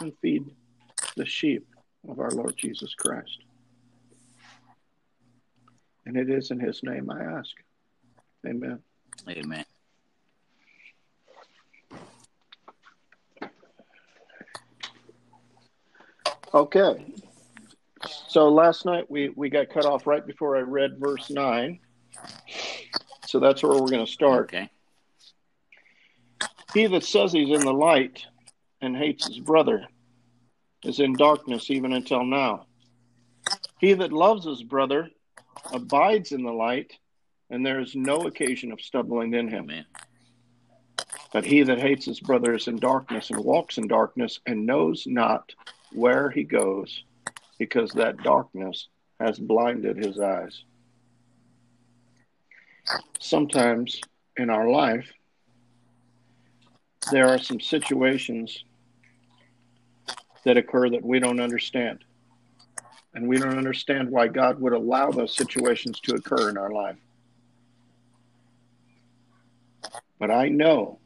and 0.00 0.12
feed 0.22 0.44
the 1.16 1.26
sheep 1.26 1.66
of 2.08 2.20
our 2.20 2.30
Lord 2.30 2.56
Jesus 2.56 2.94
Christ. 2.94 3.38
And 6.06 6.16
it 6.16 6.30
is 6.30 6.50
in 6.50 6.58
his 6.58 6.82
name 6.82 7.10
I 7.10 7.22
ask. 7.22 7.50
Amen. 8.46 8.78
Amen. 9.28 9.64
Okay. 16.54 17.14
So 18.28 18.48
last 18.48 18.86
night 18.86 19.10
we, 19.10 19.28
we 19.30 19.50
got 19.50 19.68
cut 19.68 19.84
off 19.84 20.06
right 20.06 20.26
before 20.26 20.56
I 20.56 20.60
read 20.60 20.98
verse 20.98 21.28
9. 21.30 21.78
So 23.28 23.40
that's 23.40 23.62
where 23.62 23.72
we're 23.72 23.90
going 23.90 24.06
to 24.06 24.10
start. 24.10 24.44
Okay. 24.44 24.70
He 26.72 26.86
that 26.86 27.04
says 27.04 27.30
he's 27.30 27.54
in 27.54 27.62
the 27.62 27.74
light 27.74 28.24
and 28.80 28.96
hates 28.96 29.26
his 29.26 29.38
brother 29.38 29.86
is 30.82 30.98
in 30.98 31.12
darkness 31.12 31.70
even 31.70 31.92
until 31.92 32.24
now. 32.24 32.64
He 33.80 33.92
that 33.92 34.14
loves 34.14 34.46
his 34.46 34.62
brother 34.62 35.10
abides 35.70 36.32
in 36.32 36.42
the 36.42 36.52
light, 36.52 36.94
and 37.50 37.66
there 37.66 37.80
is 37.80 37.94
no 37.94 38.26
occasion 38.26 38.72
of 38.72 38.80
stumbling 38.80 39.34
in 39.34 39.46
him. 39.48 39.70
But 41.30 41.44
he 41.44 41.64
that 41.64 41.80
hates 41.80 42.06
his 42.06 42.20
brother 42.20 42.54
is 42.54 42.66
in 42.66 42.76
darkness 42.76 43.28
and 43.28 43.44
walks 43.44 43.76
in 43.76 43.88
darkness 43.88 44.40
and 44.46 44.64
knows 44.64 45.04
not 45.06 45.52
where 45.92 46.30
he 46.30 46.44
goes, 46.44 47.04
because 47.58 47.92
that 47.92 48.22
darkness 48.22 48.88
has 49.20 49.38
blinded 49.38 49.98
his 49.98 50.18
eyes. 50.18 50.64
Sometimes 53.18 54.00
in 54.36 54.50
our 54.50 54.68
life, 54.68 55.12
there 57.10 57.28
are 57.28 57.38
some 57.38 57.60
situations 57.60 58.64
that 60.44 60.56
occur 60.56 60.90
that 60.90 61.04
we 61.04 61.18
don't 61.20 61.40
understand. 61.40 62.04
And 63.14 63.28
we 63.28 63.38
don't 63.38 63.58
understand 63.58 64.10
why 64.10 64.28
God 64.28 64.60
would 64.60 64.72
allow 64.72 65.10
those 65.10 65.34
situations 65.34 66.00
to 66.00 66.14
occur 66.14 66.50
in 66.50 66.56
our 66.56 66.70
life. 66.70 66.96
But 70.18 70.30
I 70.30 70.48
know 70.48 71.00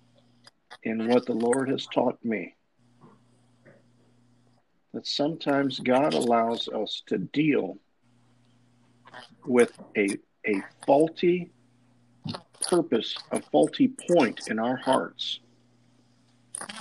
in 0.82 1.08
what 1.08 1.26
the 1.26 1.34
Lord 1.34 1.68
has 1.68 1.86
taught 1.86 2.22
me 2.24 2.54
that 4.92 5.06
sometimes 5.06 5.78
God 5.78 6.14
allows 6.14 6.68
us 6.68 7.02
to 7.06 7.18
deal 7.18 7.78
with 9.46 9.78
a, 9.96 10.18
a 10.46 10.62
faulty 10.86 11.50
purpose, 12.62 13.16
a 13.31 13.40
faulty 13.40 13.88
point 14.09 14.49
in 14.49 14.59
our 14.59 14.76
hearts 14.76 15.40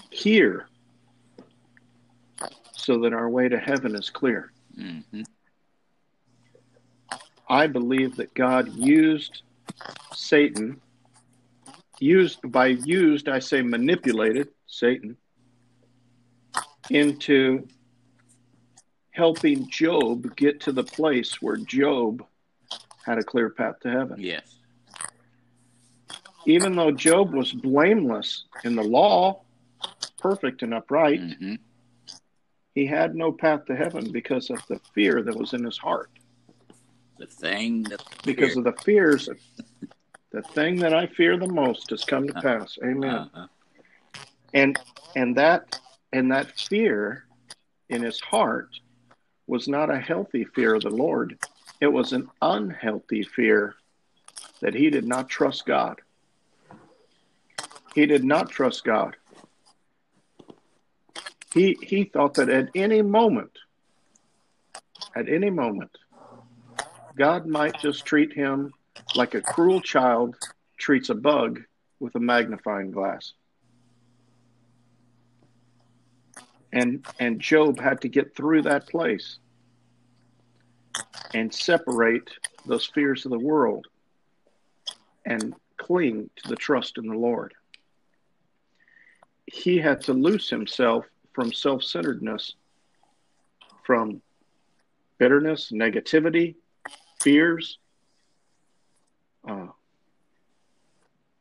here 0.10 0.68
so 2.74 3.00
that 3.00 3.14
our 3.14 3.30
way 3.30 3.48
to 3.48 3.60
heaven 3.60 3.96
is 3.96 4.10
clear. 4.10 4.52
hmm 4.76 5.22
I 7.50 7.68
believe 7.68 8.16
that 8.16 8.34
God 8.34 8.74
used 8.74 9.42
Satan, 10.14 10.80
used 12.00 12.40
by 12.50 12.68
used, 12.68 13.28
I 13.28 13.40
say 13.40 13.62
manipulated 13.62 14.48
Satan 14.68 15.18
into 16.90 17.68
helping 19.12 19.70
Job 19.70 20.34
get 20.38 20.62
to 20.62 20.72
the 20.72 20.84
place 20.84 21.42
where 21.42 21.58
Job 21.58 22.26
had 23.06 23.18
a 23.18 23.24
clear 23.24 23.50
path 23.50 23.82
to 23.82 23.92
heaven. 23.92 24.16
Yes. 24.20 24.61
Even 26.46 26.76
though 26.76 26.92
Job 26.92 27.34
was 27.34 27.52
blameless 27.52 28.46
in 28.64 28.76
the 28.76 28.84
law, 28.84 29.42
perfect 30.20 30.62
and 30.64 30.74
upright, 30.74 31.20
hmm 31.20 31.56
he 32.74 32.86
had 32.86 33.16
no 33.16 33.34
path 33.34 33.66
to 33.66 33.76
heaven 33.76 34.14
because 34.14 34.50
of 34.50 34.58
the 34.70 34.80
fear 34.96 35.22
that 35.22 35.36
was 35.36 35.52
in 35.52 35.62
his 35.66 35.78
heart. 35.78 36.10
The 37.18 37.26
thing 37.26 37.84
that 37.84 38.02
Because 38.24 38.56
of 38.56 38.64
the 38.64 38.72
fears, 38.72 39.28
the 40.32 40.42
thing 40.42 40.78
that 40.78 40.94
I 40.94 41.08
fear 41.08 41.36
the 41.36 41.48
most 41.52 41.90
has 41.90 42.06
come 42.06 42.28
to 42.28 42.34
pass. 42.34 42.78
Amen. 42.82 43.30
uh 43.34 43.48
and 44.54 44.80
and 45.18 45.36
that 45.36 45.80
and 46.14 46.32
that 46.32 46.58
fear 46.58 47.26
in 47.90 48.02
his 48.02 48.22
heart 48.22 48.70
was 49.48 49.68
not 49.68 49.90
a 49.90 50.00
healthy 50.00 50.46
fear 50.46 50.76
of 50.76 50.84
the 50.84 50.90
lord 50.90 51.38
it 51.82 51.88
was 51.88 52.14
an 52.14 52.30
unhealthy 52.42 53.24
fear 53.24 53.76
that 54.62 54.74
he 54.74 54.90
did 54.90 55.06
not 55.06 55.28
trust 55.30 55.66
god 55.66 56.00
he 57.96 58.06
did 58.06 58.24
not 58.24 58.50
trust 58.50 58.84
god 58.84 59.16
he 61.54 61.78
he 61.82 62.04
thought 62.04 62.36
that 62.36 62.50
at 62.50 62.70
any 62.76 63.02
moment 63.02 63.58
at 65.16 65.28
any 65.30 65.50
moment 65.50 65.92
god 67.18 67.46
might 67.46 67.80
just 67.80 68.06
treat 68.06 68.34
him 68.34 68.74
like 69.16 69.34
a 69.34 69.42
cruel 69.42 69.82
child 69.82 70.36
treats 70.78 71.10
a 71.10 71.16
bug 71.16 71.62
with 72.00 72.16
a 72.16 72.20
magnifying 72.20 72.92
glass 72.92 73.34
and 76.74 77.06
and 77.20 77.40
Job 77.40 77.80
had 77.80 78.02
to 78.02 78.08
get 78.08 78.36
through 78.36 78.64
that 78.64 78.88
place 78.88 79.40
and 81.34 81.54
separate 81.54 82.30
those 82.66 82.86
fears 82.88 83.26
of 83.26 83.32
the 83.32 83.40
world 83.40 83.88
and 85.26 85.54
cling 85.78 86.30
to 86.36 86.50
the 86.50 86.56
trust 86.56 86.98
in 86.98 87.08
the 87.08 87.18
Lord. 87.18 87.54
He 89.52 89.78
had 89.78 90.02
to 90.02 90.14
loose 90.14 90.50
himself 90.50 91.06
from 91.34 91.52
self-centeredness, 91.52 92.56
from 93.84 94.22
bitterness, 95.18 95.72
negativity, 95.72 96.56
fears, 97.22 97.78
uh, 99.48 99.68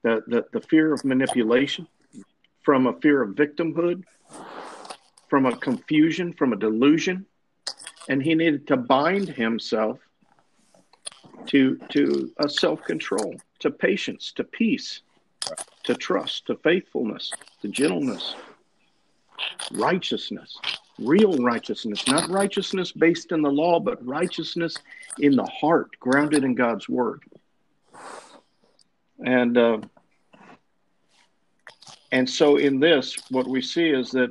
the, 0.03 0.23
the 0.27 0.47
the 0.53 0.61
fear 0.61 0.93
of 0.93 1.05
manipulation, 1.05 1.87
from 2.63 2.87
a 2.87 2.93
fear 3.01 3.23
of 3.23 3.37
victimhood, 3.37 4.03
from 5.29 5.47
a 5.47 5.57
confusion, 5.57 6.33
from 6.33 6.53
a 6.53 6.57
delusion, 6.57 7.27
and 8.09 8.23
he 8.23 8.35
needed 8.35 8.67
to 8.67 8.77
bind 8.77 9.29
himself 9.29 9.99
to 11.47 11.77
to 11.91 12.33
a 12.39 12.49
self 12.49 12.83
control. 12.83 13.35
to 13.61 13.71
patience, 13.71 14.33
to 14.33 14.43
peace, 14.43 15.03
to 15.85 15.95
trust, 15.95 16.47
to 16.47 16.57
faithfulness, 16.57 17.33
to 17.63 17.69
gentleness, 17.69 18.35
righteousness, 19.73 20.57
real 20.99 21.39
righteousness, 21.39 22.07
not 22.07 22.29
righteousness 22.29 22.93
based 22.93 23.33
in 23.33 23.43
the 23.43 23.51
law, 23.51 23.81
but 23.81 24.05
righteousness 24.07 24.77
in 25.19 25.37
the 25.37 25.47
heart, 25.47 25.91
grounded 25.99 26.45
in 26.45 26.55
God's 26.55 26.89
word. 26.89 27.23
And 29.25 29.57
uh, 29.57 29.79
and 32.13 32.29
so 32.29 32.57
in 32.57 32.81
this, 32.81 33.17
what 33.31 33.47
we 33.47 33.63
see 33.63 33.89
is 33.89 34.11
that 34.13 34.31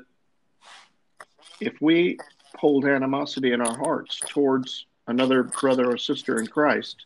if 1.61 1.73
we 1.81 2.17
hold 2.55 2.85
animosity 2.85 3.53
in 3.53 3.61
our 3.61 3.77
hearts 3.77 4.19
towards 4.27 4.85
another 5.07 5.43
brother 5.43 5.91
or 5.91 5.97
sister 5.97 6.39
in 6.39 6.47
Christ, 6.47 7.05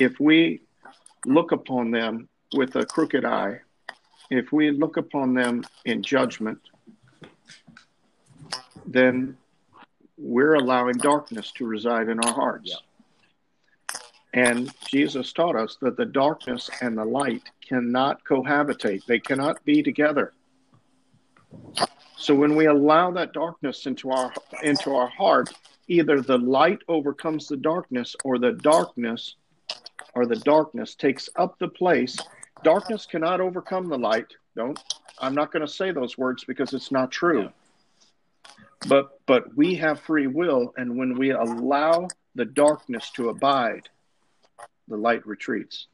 if 0.00 0.18
we 0.18 0.60
look 1.26 1.52
upon 1.52 1.90
them 1.90 2.28
with 2.54 2.76
a 2.76 2.86
crooked 2.86 3.24
eye, 3.24 3.60
if 4.30 4.52
we 4.52 4.70
look 4.70 4.96
upon 4.96 5.34
them 5.34 5.64
in 5.84 6.02
judgment, 6.02 6.58
then 8.86 9.36
we're 10.16 10.54
allowing 10.54 10.96
darkness 10.96 11.52
to 11.52 11.66
reside 11.66 12.08
in 12.08 12.18
our 12.20 12.32
hearts. 12.32 12.70
Yeah. 12.70 12.76
And 14.32 14.70
Jesus 14.86 15.32
taught 15.32 15.56
us 15.56 15.78
that 15.80 15.96
the 15.96 16.04
darkness 16.04 16.68
and 16.82 16.96
the 16.96 17.04
light 17.04 17.42
cannot 17.66 18.22
cohabitate, 18.24 19.06
they 19.06 19.18
cannot 19.18 19.64
be 19.64 19.82
together. 19.82 20.32
So 22.18 22.34
when 22.34 22.54
we 22.54 22.66
allow 22.66 23.10
that 23.12 23.32
darkness 23.32 23.86
into 23.86 24.10
our 24.10 24.32
into 24.62 24.94
our 24.94 25.08
heart, 25.08 25.52
either 25.88 26.20
the 26.20 26.38
light 26.38 26.80
overcomes 26.88 27.46
the 27.48 27.56
darkness 27.56 28.16
or 28.24 28.38
the 28.38 28.52
darkness 28.52 29.36
or 30.14 30.26
the 30.26 30.36
darkness 30.36 30.94
takes 30.94 31.28
up 31.36 31.58
the 31.58 31.68
place. 31.68 32.18
Darkness 32.62 33.06
cannot 33.06 33.40
overcome 33.40 33.88
the 33.88 33.98
light. 33.98 34.26
Don't 34.56 34.78
I'm 35.18 35.34
not 35.34 35.52
going 35.52 35.64
to 35.66 35.72
say 35.72 35.92
those 35.92 36.18
words 36.18 36.44
because 36.44 36.72
it's 36.74 36.90
not 36.90 37.10
true. 37.10 37.42
Yeah. 37.42 37.48
But 38.88 39.20
but 39.26 39.56
we 39.56 39.74
have 39.76 40.00
free 40.00 40.26
will 40.26 40.72
and 40.76 40.96
when 40.96 41.18
we 41.18 41.30
allow 41.30 42.08
the 42.34 42.44
darkness 42.44 43.10
to 43.16 43.30
abide, 43.30 43.88
the 44.88 44.96
light 44.96 45.26
retreats 45.26 45.86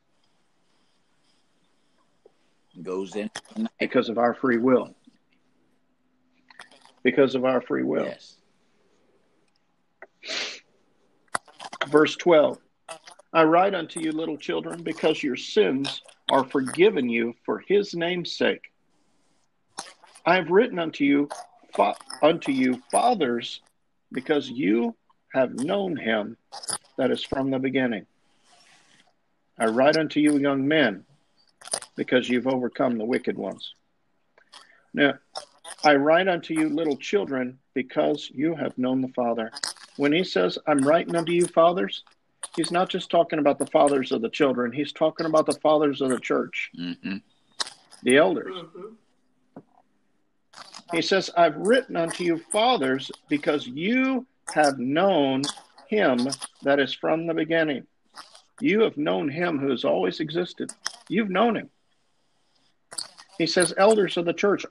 Goes 2.81 3.16
in. 3.16 3.31
because 3.78 4.09
of 4.09 4.16
our 4.19 4.35
free 4.35 4.57
will. 4.57 4.95
Because 7.02 7.35
of 7.35 7.45
our 7.45 7.61
free 7.61 7.83
will. 7.83 8.07
Yes. 8.07 8.37
Verse 11.88 12.16
12 12.16 12.59
I 13.35 13.45
write 13.45 13.75
unto 13.75 14.00
you, 14.00 14.12
little 14.12 14.37
children, 14.37 14.83
because 14.83 15.23
your 15.23 15.37
sins 15.37 16.02
are 16.32 16.44
forgiven 16.44 17.10
you 17.10 17.34
for 17.44 17.62
his 17.68 17.94
name's 17.94 18.32
sake. 18.32 18.72
I 20.24 20.36
have 20.36 20.50
written 20.50 20.78
unto 20.78 21.04
you, 21.04 21.28
fa- 21.74 21.94
unto 22.22 22.50
you, 22.52 22.82
fathers, 22.90 23.60
because 24.10 24.48
you 24.48 24.96
have 25.34 25.52
known 25.52 25.94
him 25.94 26.38
that 26.96 27.10
is 27.10 27.22
from 27.22 27.50
the 27.50 27.58
beginning. 27.58 28.06
I 29.58 29.66
write 29.66 29.98
unto 29.98 30.20
you, 30.20 30.38
young 30.38 30.66
men, 30.66 31.04
because 31.96 32.30
you've 32.30 32.46
overcome 32.46 32.96
the 32.96 33.04
wicked 33.04 33.36
ones. 33.36 33.74
Now, 34.94 35.18
I 35.84 35.96
write 35.96 36.28
unto 36.28 36.54
you, 36.54 36.70
little 36.70 36.96
children, 36.96 37.58
because 37.74 38.30
you 38.32 38.54
have 38.54 38.78
known 38.78 39.02
the 39.02 39.08
Father. 39.08 39.50
When 39.96 40.14
he 40.14 40.24
says, 40.24 40.58
I'm 40.66 40.78
writing 40.78 41.14
unto 41.14 41.32
you, 41.32 41.46
fathers, 41.46 42.04
he's 42.56 42.71
not 42.71 42.88
just 42.88 43.11
talking 43.11 43.38
about 43.38 43.59
the 43.59 43.66
fathers 43.66 44.12
of 44.12 44.23
the 44.23 44.28
children, 44.28 44.73
he's 44.73 44.92
talking 44.92 45.26
about 45.26 45.47
the 45.47 45.59
fathers 45.62 46.00
of 46.00 46.11
the 46.11 46.21
church, 46.21 46.71
hmm 46.76 47.16
the 48.02 48.16
elders. 48.16 48.52
Mhm. 48.52 48.97
He 50.92 51.00
says, 51.00 51.31
I've 51.37 51.57
written 51.57 51.96
unto 51.96 52.24
you, 52.24 52.38
fathers, 52.50 53.11
because 53.29 53.66
you 53.66 54.26
have 54.53 54.79
known 54.79 55.42
him 55.88 56.18
that 56.62 56.81
is 56.81 56.92
from 56.92 57.26
the 57.26 57.35
beginning. 57.35 57.87
You 58.61 58.81
have 58.81 58.96
known 58.96 59.29
him 59.29 59.59
who 59.59 59.70
has 59.70 59.85
always 59.85 60.20
existed. 60.20 60.70
You've 61.09 61.31
known 61.31 61.57
him. 61.57 61.70
He 63.38 63.46
says, 63.46 63.72
elders 63.76 64.16
of 64.16 64.24
the 64.24 64.35
church, 64.35 64.66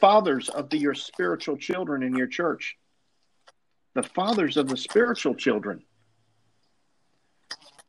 fathers 0.00 0.48
of 0.48 0.70
the, 0.70 0.78
your 0.78 0.94
spiritual 0.94 1.56
children 1.56 2.02
in 2.02 2.14
your 2.14 2.26
church, 2.26 2.76
the 3.94 4.02
fathers 4.02 4.56
of 4.56 4.68
the 4.68 4.76
spiritual 4.76 5.34
children. 5.34 5.82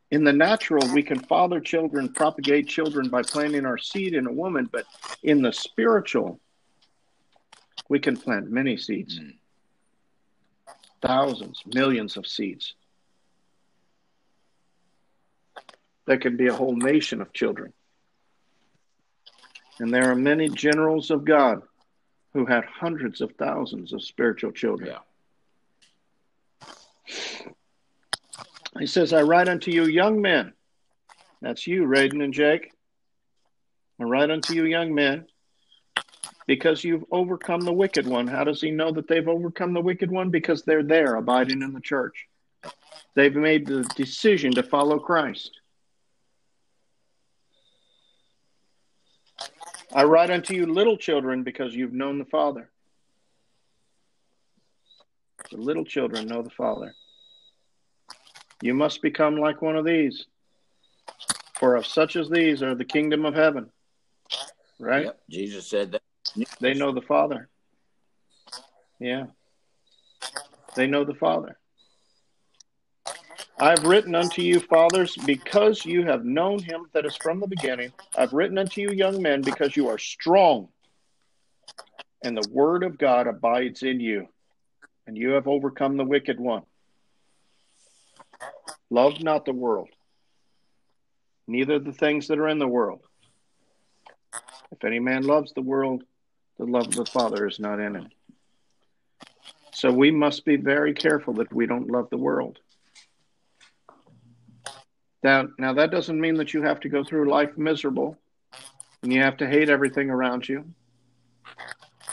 In 0.10 0.24
the 0.24 0.32
natural, 0.32 0.88
we 0.94 1.04
can 1.04 1.20
father 1.20 1.60
children, 1.60 2.14
propagate 2.14 2.68
children 2.68 3.10
by 3.10 3.24
planting 3.24 3.66
our 3.66 3.78
seed 3.78 4.14
in 4.14 4.26
a 4.26 4.32
woman, 4.32 4.70
but 4.72 4.86
in 5.22 5.42
the 5.42 5.52
spiritual, 5.52 6.40
we 7.90 8.00
can 8.00 8.16
plant 8.16 8.50
many 8.50 8.78
seeds, 8.78 9.20
Mm. 9.20 9.38
thousands, 11.02 11.62
millions 11.66 12.16
of 12.16 12.26
seeds. 12.26 12.74
There 16.06 16.18
can 16.18 16.38
be 16.38 16.48
a 16.48 16.54
whole 16.54 16.76
nation 16.76 17.22
of 17.22 17.34
children. 17.34 17.74
And 19.80 19.94
there 19.94 20.10
are 20.10 20.16
many 20.16 20.48
generals 20.50 21.12
of 21.12 21.26
God 21.26 21.62
who 22.34 22.46
had 22.46 22.64
hundreds 22.66 23.20
of 23.20 23.34
thousands 23.34 23.92
of 23.92 24.02
spiritual 24.02 24.52
children. 24.54 24.92
Yeah. 24.92 25.00
He 28.80 28.86
says, 28.88 29.14
I 29.14 29.22
write 29.22 29.48
unto 29.48 29.72
you, 29.72 29.86
young 29.86 30.22
men. 30.22 30.54
That's 31.42 31.66
you, 31.68 31.84
Raiden 31.84 32.24
and 32.24 32.34
Jake. 32.34 32.72
I 34.00 34.04
write 34.04 34.30
unto 34.30 34.54
you, 34.54 34.66
young 34.66 34.94
men, 34.94 35.26
because 36.46 36.84
you've 36.84 37.06
overcome 37.12 37.62
the 37.62 37.74
wicked 37.74 38.08
one. 38.08 38.28
How 38.28 38.44
does 38.44 38.62
he 38.62 38.70
know 38.70 38.92
that 38.92 39.08
they've 39.08 39.28
overcome 39.28 39.74
the 39.74 39.82
wicked 39.82 40.12
one? 40.12 40.30
Because 40.30 40.62
they're 40.64 40.84
there, 40.84 41.16
abiding 41.16 41.64
in 41.64 41.74
the 41.74 41.82
church. 41.82 42.28
They've 43.16 43.36
made 43.36 43.66
the 43.66 43.84
decision 43.96 44.52
to 44.54 44.64
follow 44.64 45.00
Christ. 45.00 45.60
I 49.94 50.04
write 50.04 50.30
unto 50.30 50.54
you, 50.54 50.72
little 50.72 50.98
children, 50.98 51.44
because 51.44 51.74
you've 51.74 51.94
known 51.94 52.20
the 52.20 52.26
Father. 52.26 52.70
The 55.50 55.58
little 55.58 55.86
children 55.86 56.28
know 56.28 56.44
the 56.44 56.50
Father. 56.52 56.94
You 58.62 58.74
must 58.74 59.02
become 59.02 59.38
like 59.38 59.62
one 59.62 59.76
of 59.76 59.86
these. 59.86 60.26
For 61.60 61.76
of 61.76 61.86
such 61.86 62.16
as 62.16 62.30
these 62.30 62.62
are 62.62 62.76
the 62.76 62.86
kingdom 62.86 63.26
of 63.26 63.34
heaven. 63.34 63.70
Right? 64.80 65.06
Yep. 65.06 65.20
Jesus 65.30 65.68
said 65.68 65.92
that. 65.92 66.02
They 66.60 66.74
know 66.74 66.92
the 66.92 67.02
Father. 67.02 67.50
Yeah. 69.00 69.28
They 70.76 70.88
know 70.88 71.04
the 71.04 71.16
Father. 71.16 71.58
I've 73.60 73.84
written 73.86 74.14
unto 74.14 74.44
you, 74.44 74.60
fathers, 74.60 75.16
because 75.26 75.84
you 75.84 76.06
have 76.06 76.24
known 76.24 76.60
him 76.60 76.86
that 76.94 77.08
is 77.08 77.16
from 77.16 77.40
the 77.40 77.48
beginning. 77.48 77.92
I've 78.16 78.34
written 78.34 78.60
unto 78.60 78.82
you, 78.82 78.92
young 78.92 79.20
men, 79.20 79.42
because 79.42 79.76
you 79.76 79.88
are 79.88 79.98
strong, 79.98 80.68
and 82.24 82.38
the 82.38 82.48
word 82.52 82.84
of 82.84 83.00
God 83.00 83.26
abides 83.26 83.82
in 83.82 84.00
you, 84.00 84.28
and 85.08 85.18
you 85.18 85.30
have 85.30 85.48
overcome 85.48 85.98
the 85.98 86.06
wicked 86.06 86.40
one. 86.40 86.64
Love 88.90 89.22
not 89.22 89.46
the 89.46 89.54
world, 89.54 89.90
neither 91.48 91.78
the 91.80 91.92
things 91.92 92.28
that 92.28 92.40
are 92.40 92.48
in 92.48 92.60
the 92.60 92.68
world. 92.68 93.02
If 94.72 94.84
any 94.86 95.00
man 95.00 95.24
loves 95.24 95.54
the 95.54 95.62
world, 95.62 96.04
the 96.58 96.66
love 96.66 96.88
of 96.88 96.96
the 96.96 97.06
Father 97.06 97.48
is 97.48 97.60
not 97.60 97.80
in 97.80 97.96
him. 97.96 98.10
So 99.74 99.92
we 99.92 100.10
must 100.10 100.46
be 100.46 100.56
very 100.56 100.94
careful 100.94 101.34
that 101.36 101.54
we 101.54 101.68
don't 101.68 101.92
love 101.92 102.10
the 102.10 102.18
world. 102.18 102.60
Now, 105.22 105.50
now 105.60 105.74
that 105.74 105.92
doesn't 105.92 106.20
mean 106.20 106.36
that 106.36 106.54
you 106.54 106.62
have 106.64 106.80
to 106.82 106.90
go 106.90 107.04
through 107.04 107.30
life 107.30 107.58
miserable 107.58 108.18
and 109.04 109.12
you 109.12 109.22
have 109.22 109.38
to 109.38 109.48
hate 109.48 109.70
everything 109.70 110.10
around 110.10 110.48
you. 110.48 110.66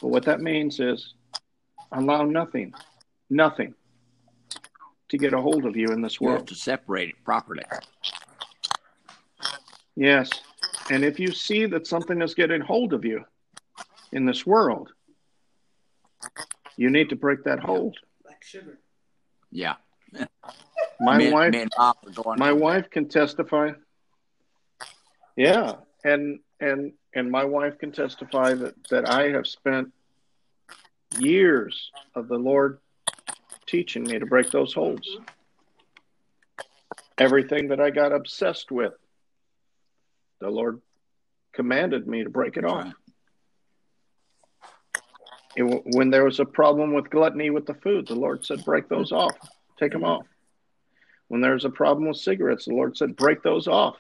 But 0.01 0.09
what 0.09 0.25
that 0.25 0.41
means 0.41 0.81
is 0.81 1.15
allow 1.93 2.25
nothing, 2.25 2.75
nothing 3.31 3.75
to 5.15 5.19
get 5.19 5.33
a 5.33 5.41
hold 5.41 5.65
of 5.65 5.77
you 5.77 5.89
in 5.89 6.03
this 6.03 6.21
You 6.21 6.27
have 6.29 6.37
world. 6.39 6.49
to 6.49 6.55
separate 6.57 7.11
it 7.11 7.25
properly. 7.25 7.63
Yes. 9.97 10.29
And 10.91 11.05
if 11.05 11.21
you 11.21 11.31
see 11.33 11.67
that 11.67 11.87
something 11.87 12.21
is 12.21 12.35
getting 12.35 12.61
hold 12.61 12.93
of 12.93 13.05
you 13.05 13.25
in 14.13 14.27
this 14.27 14.45
world, 14.45 14.91
you 16.77 16.91
need 16.91 17.11
to 17.11 17.17
break 17.17 17.45
that 17.45 17.61
hold. 17.61 17.97
Like 18.27 18.43
sugar. 18.43 18.79
Yeah. 19.53 19.75
My 21.01 21.17
me, 21.19 21.33
wife 21.33 21.53
me 21.53 21.61
and 21.63 21.73
Mom 21.79 21.95
were 22.05 22.11
going. 22.11 22.39
my 22.39 22.53
wife 22.53 22.89
can 22.89 23.09
testify 23.09 23.71
yeah 25.37 25.73
and 26.05 26.39
and 26.61 26.93
and 27.15 27.29
my 27.33 27.45
wife 27.45 27.79
can 27.79 27.91
testify 27.91 28.55
that 28.55 28.75
that 28.91 29.09
i 29.11 29.31
have 29.31 29.45
spent 29.45 29.93
years 31.19 31.91
of 32.15 32.29
the 32.29 32.37
lord 32.37 32.79
teaching 33.75 34.05
me 34.05 34.19
to 34.19 34.27
break 34.27 34.51
those 34.51 34.73
holds 34.73 35.09
everything 37.19 37.69
that 37.69 37.81
i 37.81 37.91
got 37.91 38.13
obsessed 38.13 38.71
with 38.71 38.95
the 40.41 40.51
Lord 40.51 40.81
commanded 41.55 42.07
me 42.07 42.25
to 42.25 42.31
break 42.31 42.57
it 42.57 42.65
off. 42.65 42.93
It, 45.57 45.63
when 45.95 46.11
there 46.11 46.25
was 46.25 46.41
a 46.41 46.45
problem 46.45 46.93
with 46.93 47.11
gluttony 47.11 47.51
with 47.51 47.67
the 47.67 47.75
food, 47.75 48.09
the 48.09 48.15
Lord 48.15 48.45
said, 48.45 48.65
break 48.65 48.89
those 48.89 49.13
off, 49.13 49.35
take 49.79 49.93
them 49.93 50.05
off. 50.05 50.27
When 51.29 51.41
there 51.41 51.55
was 51.55 51.65
a 51.65 51.71
problem 51.71 52.09
with 52.09 52.19
cigarettes, 52.19 52.67
the 52.67 52.75
Lord 52.75 52.97
said, 52.97 53.17
break 53.17 53.43
those 53.43 53.69
off. 53.69 53.97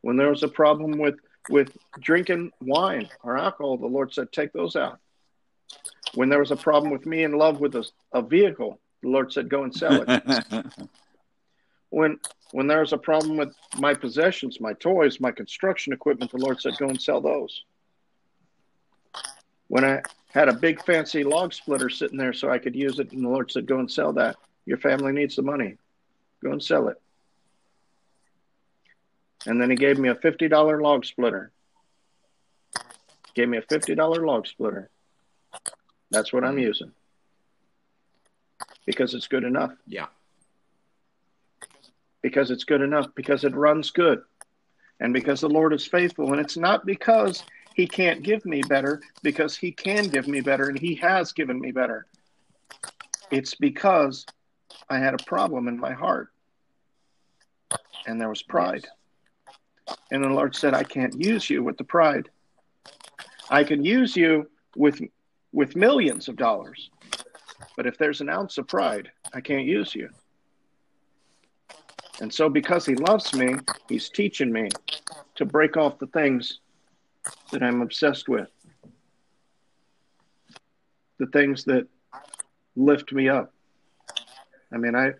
When 0.00 0.16
there 0.16 0.30
was 0.30 0.42
a 0.42 0.48
problem 0.48 0.92
with, 0.92 1.16
with 1.50 1.76
drinking 2.00 2.52
wine 2.60 3.08
or 3.22 3.36
alcohol, 3.36 3.76
the 3.76 3.86
Lord 3.86 4.14
said, 4.14 4.32
take 4.32 4.52
those 4.52 4.76
out. 4.76 4.98
When 6.14 6.28
there 6.28 6.38
was 6.38 6.52
a 6.52 6.56
problem 6.56 6.92
with 6.92 7.04
me 7.04 7.24
in 7.24 7.32
love 7.32 7.60
with 7.60 7.74
a, 7.74 7.84
a 8.12 8.22
vehicle, 8.22 8.80
the 9.02 9.08
Lord 9.08 9.32
said, 9.32 9.48
go 9.48 9.64
and 9.64 9.74
sell 9.74 10.04
it. 10.06 10.66
when 11.90 12.18
when 12.52 12.66
there 12.66 12.80
was 12.80 12.92
a 12.92 12.98
problem 12.98 13.36
with 13.36 13.54
my 13.76 13.94
possessions, 13.94 14.60
my 14.60 14.72
toys, 14.74 15.20
my 15.20 15.30
construction 15.30 15.92
equipment, 15.92 16.30
the 16.30 16.38
Lord 16.38 16.60
said, 16.60 16.76
go 16.78 16.88
and 16.88 17.00
sell 17.00 17.20
those. 17.20 17.64
When 19.68 19.84
I 19.84 20.02
had 20.28 20.48
a 20.48 20.52
big 20.52 20.84
fancy 20.84 21.24
log 21.24 21.52
splitter 21.52 21.90
sitting 21.90 22.18
there 22.18 22.32
so 22.32 22.50
I 22.50 22.58
could 22.58 22.76
use 22.76 22.98
it, 22.98 23.12
and 23.12 23.24
the 23.24 23.28
Lord 23.28 23.50
said, 23.50 23.66
go 23.66 23.78
and 23.78 23.90
sell 23.90 24.12
that. 24.14 24.36
Your 24.64 24.78
family 24.78 25.12
needs 25.12 25.36
the 25.36 25.42
money. 25.42 25.76
Go 26.42 26.52
and 26.52 26.62
sell 26.62 26.88
it. 26.88 27.00
And 29.46 29.60
then 29.60 29.70
he 29.70 29.76
gave 29.76 29.98
me 29.98 30.08
a 30.08 30.14
$50 30.14 30.82
log 30.82 31.04
splitter. 31.04 31.52
Gave 33.34 33.48
me 33.48 33.58
a 33.58 33.62
$50 33.62 34.26
log 34.26 34.46
splitter. 34.46 34.90
That's 36.10 36.32
what 36.32 36.44
I'm 36.44 36.58
using. 36.58 36.92
Because 38.86 39.14
it's 39.14 39.26
good 39.28 39.44
enough. 39.44 39.72
yeah. 39.86 40.06
Because 42.22 42.50
it's 42.50 42.64
good 42.64 42.80
enough. 42.80 43.06
Because 43.14 43.44
it 43.44 43.54
runs 43.54 43.90
good. 43.90 44.22
And 45.00 45.12
because 45.12 45.40
the 45.40 45.48
Lord 45.48 45.72
is 45.72 45.86
faithful. 45.86 46.32
And 46.32 46.40
it's 46.40 46.56
not 46.56 46.86
because 46.86 47.44
he 47.74 47.86
can't 47.86 48.22
give 48.22 48.44
me 48.46 48.62
better, 48.62 49.02
because 49.22 49.56
he 49.56 49.70
can 49.70 50.04
give 50.08 50.26
me 50.26 50.40
better 50.40 50.68
and 50.68 50.78
he 50.78 50.94
has 50.94 51.32
given 51.32 51.60
me 51.60 51.72
better. 51.72 52.06
It's 53.30 53.54
because 53.54 54.24
I 54.88 54.98
had 54.98 55.14
a 55.14 55.24
problem 55.24 55.68
in 55.68 55.78
my 55.78 55.92
heart. 55.92 56.28
And 58.06 58.20
there 58.20 58.28
was 58.28 58.42
pride. 58.42 58.86
And 60.10 60.24
the 60.24 60.28
Lord 60.28 60.56
said, 60.56 60.74
I 60.74 60.84
can't 60.84 61.20
use 61.20 61.50
you 61.50 61.62
with 61.62 61.76
the 61.76 61.84
pride. 61.84 62.30
I 63.50 63.62
can 63.62 63.84
use 63.84 64.16
you 64.16 64.48
with 64.74 65.00
with 65.52 65.76
millions 65.76 66.28
of 66.28 66.36
dollars. 66.36 66.90
But 67.76 67.86
if 67.86 67.98
there's 67.98 68.20
an 68.20 68.28
ounce 68.28 68.58
of 68.58 68.68
pride, 68.68 69.10
I 69.34 69.40
can't 69.40 69.66
use 69.66 69.94
you. 69.94 70.08
And 72.20 72.32
so 72.32 72.48
because 72.48 72.86
he 72.86 72.94
loves 72.94 73.34
me, 73.34 73.56
he's 73.88 74.08
teaching 74.08 74.50
me 74.50 74.68
to 75.34 75.44
break 75.44 75.76
off 75.76 75.98
the 75.98 76.06
things 76.08 76.60
that 77.52 77.62
I'm 77.62 77.82
obsessed 77.82 78.28
with. 78.28 78.48
The 81.18 81.26
things 81.26 81.64
that 81.64 81.86
lift 82.74 83.12
me 83.12 83.28
up. 83.28 83.52
I 84.72 84.78
mean, 84.78 84.94
I 84.94 85.12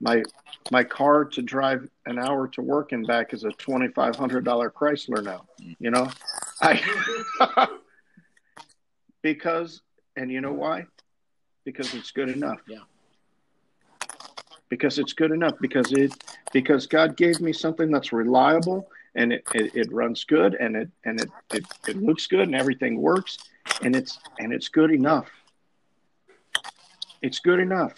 my 0.00 0.22
my 0.70 0.84
car 0.84 1.24
to 1.24 1.42
drive 1.42 1.88
an 2.06 2.18
hour 2.18 2.48
to 2.48 2.62
work 2.62 2.92
and 2.92 3.06
back 3.06 3.32
is 3.32 3.44
a 3.44 3.50
twenty 3.50 3.88
five 3.88 4.16
hundred 4.16 4.44
dollar 4.44 4.70
Chrysler 4.70 5.22
now. 5.22 5.46
You 5.78 5.90
know, 5.90 6.10
I 6.60 6.82
because 9.22 9.82
and 10.16 10.30
you 10.30 10.40
know 10.40 10.52
why? 10.52 10.86
Because 11.66 11.92
it's 11.94 12.12
good 12.12 12.30
enough. 12.30 12.60
Yeah. 12.68 12.78
Because 14.70 14.98
it's 14.98 15.12
good 15.12 15.32
enough. 15.32 15.54
Because 15.60 15.92
it 15.92 16.14
because 16.52 16.86
God 16.86 17.16
gave 17.16 17.40
me 17.40 17.52
something 17.52 17.90
that's 17.90 18.12
reliable 18.12 18.88
and 19.16 19.32
it, 19.32 19.44
it, 19.52 19.74
it 19.74 19.92
runs 19.92 20.24
good 20.24 20.54
and 20.54 20.76
it 20.76 20.88
and 21.04 21.20
it, 21.20 21.28
it 21.52 21.64
it 21.88 21.96
looks 21.96 22.28
good 22.28 22.42
and 22.42 22.54
everything 22.54 23.02
works 23.02 23.36
and 23.82 23.96
it's 23.96 24.18
and 24.38 24.52
it's 24.52 24.68
good 24.68 24.92
enough. 24.92 25.28
It's 27.20 27.40
good 27.40 27.58
enough. 27.58 27.94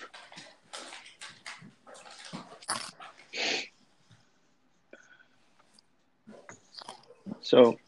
So 7.43 7.79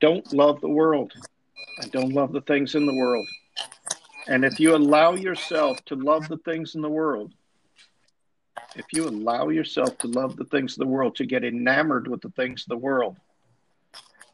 don't 0.00 0.32
love 0.32 0.60
the 0.60 0.68
world 0.68 1.12
and 1.82 1.90
don't 1.90 2.12
love 2.12 2.32
the 2.32 2.40
things 2.42 2.74
in 2.76 2.86
the 2.86 2.94
world. 2.94 3.26
And 4.28 4.44
if 4.44 4.60
you 4.60 4.76
allow 4.76 5.14
yourself 5.14 5.82
to 5.86 5.94
love 5.94 6.28
the 6.28 6.36
things 6.36 6.74
in 6.74 6.82
the 6.82 6.88
world, 6.88 7.32
if 8.76 8.84
you 8.92 9.08
allow 9.08 9.48
yourself 9.48 9.96
to 9.98 10.06
love 10.06 10.36
the 10.36 10.44
things 10.44 10.74
of 10.74 10.80
the 10.80 10.86
world, 10.86 11.16
to 11.16 11.24
get 11.24 11.44
enamored 11.44 12.06
with 12.08 12.20
the 12.20 12.30
things 12.30 12.62
of 12.62 12.68
the 12.68 12.76
world, 12.76 13.16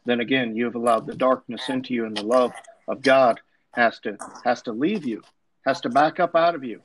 then 0.05 0.19
again 0.19 0.55
you 0.55 0.65
have 0.65 0.75
allowed 0.75 1.07
the 1.07 1.15
darkness 1.15 1.69
into 1.69 1.93
you 1.93 2.05
and 2.05 2.17
the 2.17 2.23
love 2.23 2.51
of 2.89 3.01
God 3.01 3.39
has 3.73 3.99
to 3.99 4.17
has 4.43 4.61
to 4.63 4.73
leave 4.73 5.05
you, 5.05 5.21
has 5.65 5.79
to 5.81 5.89
back 5.89 6.19
up 6.19 6.35
out 6.35 6.55
of 6.55 6.63
you. 6.63 6.81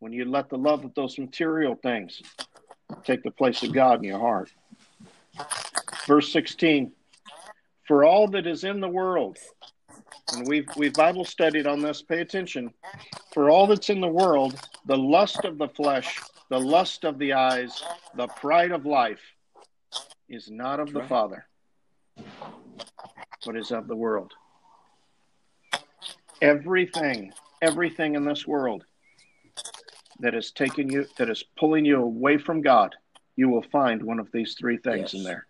When 0.00 0.12
you 0.12 0.24
let 0.24 0.48
the 0.48 0.58
love 0.58 0.84
of 0.84 0.94
those 0.94 1.18
material 1.18 1.76
things 1.76 2.20
take 3.04 3.22
the 3.22 3.30
place 3.30 3.62
of 3.62 3.72
God 3.72 3.98
in 3.98 4.04
your 4.04 4.18
heart. 4.18 4.50
Verse 6.06 6.32
16 6.32 6.92
For 7.86 8.04
all 8.04 8.26
that 8.28 8.46
is 8.46 8.64
in 8.64 8.80
the 8.80 8.88
world, 8.88 9.38
and 10.32 10.46
we've, 10.46 10.68
we've 10.76 10.94
Bible 10.94 11.24
studied 11.24 11.66
on 11.66 11.80
this, 11.80 12.02
pay 12.02 12.20
attention. 12.20 12.72
For 13.32 13.50
all 13.50 13.66
that's 13.66 13.90
in 13.90 14.00
the 14.00 14.08
world, 14.08 14.58
the 14.86 14.96
lust 14.96 15.44
of 15.44 15.58
the 15.58 15.68
flesh, 15.68 16.20
the 16.48 16.60
lust 16.60 17.04
of 17.04 17.18
the 17.18 17.32
eyes, 17.32 17.82
the 18.16 18.26
pride 18.26 18.72
of 18.72 18.86
life 18.86 19.20
is 20.28 20.50
not 20.50 20.80
of 20.80 20.92
the 20.92 21.02
Father, 21.02 21.46
but 23.44 23.56
is 23.56 23.70
of 23.70 23.88
the 23.88 23.96
world. 23.96 24.32
Everything, 26.42 27.32
everything 27.60 28.14
in 28.14 28.24
this 28.24 28.46
world 28.46 28.84
that 30.20 30.34
is 30.34 30.52
taking 30.52 30.90
you, 30.90 31.06
that 31.18 31.30
is 31.30 31.44
pulling 31.58 31.84
you 31.84 31.96
away 32.00 32.38
from 32.38 32.62
God, 32.62 32.94
you 33.36 33.48
will 33.48 33.64
find 33.72 34.02
one 34.02 34.18
of 34.18 34.30
these 34.32 34.54
three 34.58 34.76
things 34.76 35.12
Yes. 35.12 35.14
in 35.14 35.22
there 35.24 35.46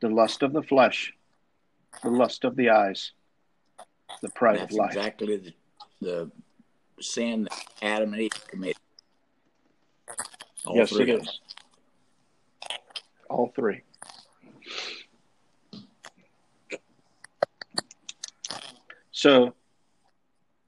the 0.00 0.08
lust 0.10 0.42
of 0.42 0.52
the 0.52 0.62
flesh, 0.62 1.14
the 2.02 2.10
lust 2.10 2.44
of 2.44 2.56
the 2.56 2.70
eyes, 2.70 3.12
the 4.22 4.28
pride 4.30 4.58
That's 4.58 4.72
of 4.74 4.78
life. 4.78 4.96
exactly 4.96 5.36
the, 5.36 5.52
the 6.00 6.30
sin 7.00 7.44
that 7.44 7.64
Adam 7.82 8.12
and 8.12 8.22
Eve 8.22 8.32
committed. 8.48 8.76
All 10.66 10.76
yes, 10.76 10.90
three 10.90 11.10
it 11.10 11.22
is. 11.22 11.40
All 13.28 13.52
three. 13.54 13.82
So, 19.12 19.54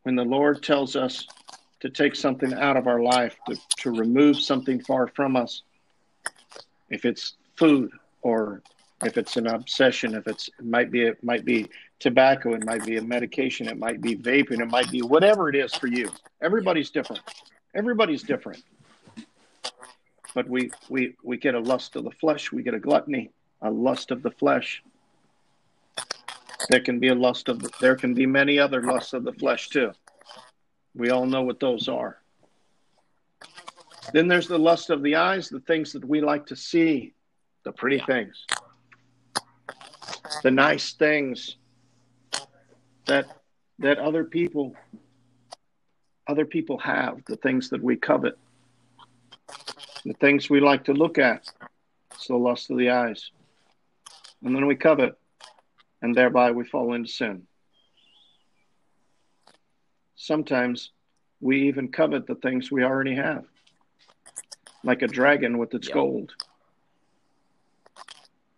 when 0.05 0.15
the 0.15 0.25
Lord 0.25 0.63
tells 0.63 0.97
us 0.97 1.27
to 1.81 1.91
take 1.91 2.15
something 2.15 2.55
out 2.55 2.77
of 2.77 2.87
our 2.87 3.03
life, 3.03 3.37
to, 3.49 3.57
to 3.79 3.91
remove 3.91 4.39
something 4.39 4.81
far 4.81 5.09
from 5.09 5.37
us, 5.37 5.63
if 6.89 7.05
it's 7.05 7.35
food 7.57 7.91
or 8.23 8.63
if 9.05 9.19
it's 9.19 9.37
an 9.37 9.47
obsession, 9.47 10.15
if 10.15 10.27
it's 10.27 10.49
it 10.59 10.65
might 10.65 10.91
be 10.91 11.03
it 11.03 11.23
might 11.23 11.45
be 11.45 11.69
tobacco, 11.99 12.55
it 12.55 12.65
might 12.65 12.85
be 12.85 12.97
a 12.97 13.03
medication, 13.03 13.69
it 13.69 13.79
might 13.79 14.01
be 14.01 14.17
vaping, 14.17 14.61
it 14.61 14.71
might 14.71 14.91
be 14.91 15.03
whatever 15.03 15.49
it 15.49 15.57
is 15.57 15.75
for 15.75 15.87
you. 15.87 16.11
Everybody's 16.41 16.91
different. 16.91 17.23
Everybody's 17.75 18.23
different. 18.23 18.63
But 20.35 20.49
we 20.49 20.71
we 20.89 21.15
we 21.23 21.37
get 21.37 21.55
a 21.55 21.61
lust 21.61 21.97
of 21.97 22.05
the 22.05 22.11
flesh, 22.11 22.53
we 22.53 22.63
get 22.63 22.75
a 22.75 22.81
gluttony, 22.81 23.31
a 23.63 23.71
lust 23.71 24.11
of 24.11 24.23
the 24.23 24.31
flesh. 24.31 24.83
There 26.71 26.81
can 26.81 26.99
be 26.99 27.09
a 27.09 27.15
lust 27.15 27.49
of 27.49 27.63
there 27.81 27.97
can 27.97 28.15
be 28.15 28.27
many 28.27 28.59
other 28.59 28.83
lusts 28.83 29.13
of 29.13 29.25
the 29.25 29.33
flesh 29.33 29.69
too. 29.69 29.93
We 30.95 31.11
all 31.11 31.27
know 31.27 31.43
what 31.43 31.61
those 31.61 31.89
are. 31.89 32.19
Then 34.13 34.29
there's 34.29 34.49
the 34.49 34.59
lust 34.59 34.89
of 34.91 35.03
the 35.03 35.17
eyes, 35.17 35.49
the 35.49 35.61
things 35.61 35.93
that 35.93 36.05
we 36.05 36.21
like 36.21 36.47
to 36.47 36.57
see, 36.57 37.13
the 37.65 37.73
pretty 37.73 37.97
Yeah. 37.97 38.05
The 40.43 40.51
nice 40.51 40.93
things 40.93 41.57
that 43.07 43.27
that 43.79 43.99
other 43.99 44.25
people 44.25 44.75
other 46.27 46.45
people 46.45 46.79
have, 46.79 47.25
the 47.27 47.37
things 47.37 47.71
that 47.71 47.83
we 47.83 47.97
covet, 47.97 48.37
the 50.05 50.15
things 50.15 50.51
we 50.51 50.61
like 50.61 50.85
to 50.85 50.93
look 50.93 51.19
at. 51.19 51.49
It's 52.13 52.27
the 52.27 52.37
lust 52.37 52.71
of 52.71 52.79
the 52.79 52.91
eyes. 52.91 53.31
And 54.43 54.55
then 54.55 54.67
we 54.67 54.75
covet, 54.75 55.19
and 56.03 56.15
thereby 56.15 56.51
we 56.51 56.65
fall 56.65 56.95
into 56.95 57.09
sin. 57.11 57.47
Sometimes 60.17 60.91
we 61.41 61.69
even 61.69 61.89
covet 61.93 62.27
the 62.27 62.35
things 62.37 62.73
we 62.73 62.83
already 62.83 63.15
have, 63.15 63.45
like 64.83 65.03
a 65.03 65.09
dragon 65.09 65.59
with 65.59 65.75
its 65.75 65.89
Yep. 65.89 65.95
gold. 65.95 66.35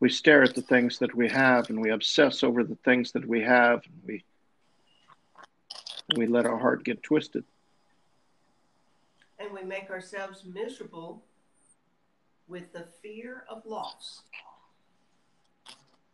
We 0.00 0.08
stare 0.08 0.42
at 0.42 0.54
the 0.54 0.62
things 0.62 0.98
that 0.98 1.14
we 1.14 1.28
have 1.28 1.70
and 1.70 1.80
we 1.80 1.90
obsess 1.90 2.44
over 2.44 2.62
the 2.62 2.76
things 2.84 3.12
that 3.12 3.26
we 3.26 3.42
have. 3.42 3.82
And 3.84 4.02
we, 4.06 4.24
we 6.16 6.26
let 6.26 6.46
our 6.46 6.58
heart 6.58 6.84
get 6.84 7.02
twisted. 7.02 7.44
And 9.38 9.52
we 9.52 9.62
make 9.62 9.90
ourselves 9.90 10.44
miserable 10.44 11.22
with 12.46 12.72
the 12.72 12.86
fear 13.02 13.44
of 13.48 13.64
loss. 13.66 14.22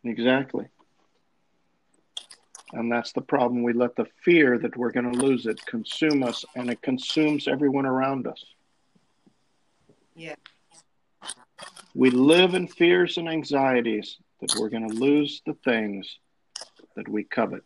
Exactly. 0.03 0.67
And 2.73 2.91
that's 2.91 3.13
the 3.13 3.21
problem. 3.21 3.63
We 3.63 3.73
let 3.73 3.95
the 3.95 4.07
fear 4.23 4.57
that 4.59 4.75
we're 4.75 4.91
going 4.91 5.11
to 5.11 5.17
lose 5.17 5.45
it 5.45 5.65
consume 5.65 6.23
us, 6.23 6.43
and 6.55 6.69
it 6.69 6.81
consumes 6.81 7.47
everyone 7.47 7.85
around 7.85 8.27
us. 8.27 8.43
Yeah. 10.15 10.35
We 11.95 12.09
live 12.09 12.55
in 12.55 12.67
fears 12.67 13.17
and 13.17 13.29
anxieties 13.29 14.17
that 14.41 14.59
we're 14.59 14.67
going 14.67 14.87
to 14.87 14.93
lose 14.93 15.41
the 15.45 15.53
things 15.63 16.19
that 16.97 17.07
we 17.07 17.23
covet. 17.23 17.63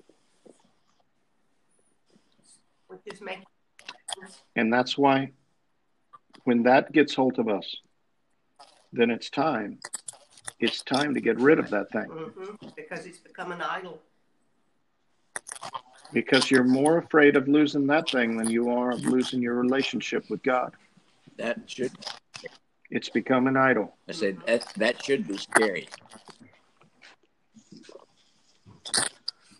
Which 2.88 3.02
is 3.08 3.22
making 3.22 3.46
And 4.56 4.72
that's 4.72 4.96
why 4.98 5.32
when 6.44 6.64
that 6.64 6.92
gets 6.92 7.16
hold 7.16 7.40
of 7.40 7.50
us, 7.50 7.76
then 8.94 9.10
it's 9.10 9.32
time. 9.32 9.80
It's 10.60 10.84
time 10.84 11.16
to 11.16 11.22
get 11.22 11.40
rid 11.40 11.58
of 11.58 11.72
that 11.72 11.92
thing 11.92 12.06
hmm 12.06 12.56
because 12.76 13.06
it's 13.08 13.18
become 13.18 13.52
an 13.52 13.62
idol. 13.62 14.00
because 16.14 16.52
you're 16.52 16.64
more 16.64 16.98
afraid 17.00 17.36
of 17.36 17.48
losing 17.48 17.88
that 17.88 18.10
thing 18.10 18.38
than 18.38 18.50
you 18.50 18.70
are 18.70 18.92
of 18.92 19.04
losing 19.06 19.42
your 19.42 19.56
relationship 19.56 20.30
with 20.30 20.42
God. 20.44 20.74
That 21.38 21.60
should 21.66 21.92
It's 22.92 23.10
become 23.10 23.48
an 23.48 23.56
idol. 23.56 23.96
I 24.08 24.14
said 24.14 24.38
that 24.48 24.66
that 24.78 25.04
should 25.04 25.28
be 25.28 25.38
scary. 25.38 25.88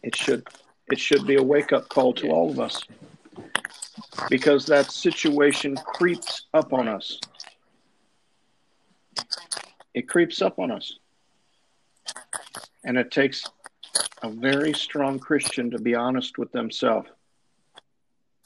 It 0.02 0.16
should 0.16 0.48
it 0.92 1.00
should 1.00 1.28
be 1.28 1.36
a 1.36 1.44
wake 1.44 1.72
up 1.72 1.90
call 1.90 2.14
to 2.14 2.30
all 2.30 2.50
of 2.50 2.60
us 2.60 2.82
because 4.30 4.66
that 4.66 4.92
situation 4.92 5.76
creeps 5.76 6.46
up 6.54 6.74
on 6.74 6.88
us. 6.88 7.20
It 9.94 10.08
creeps 10.08 10.42
up 10.42 10.60
on 10.60 10.72
us. 10.72 10.98
And 12.84 12.98
it 12.98 13.12
takes 13.12 13.44
a 14.24 14.30
very 14.30 14.74
strong 14.74 15.20
Christian 15.20 15.70
to 15.72 15.80
be 15.80 15.94
honest 15.96 16.38
with 16.38 16.52
themselves 16.52 17.10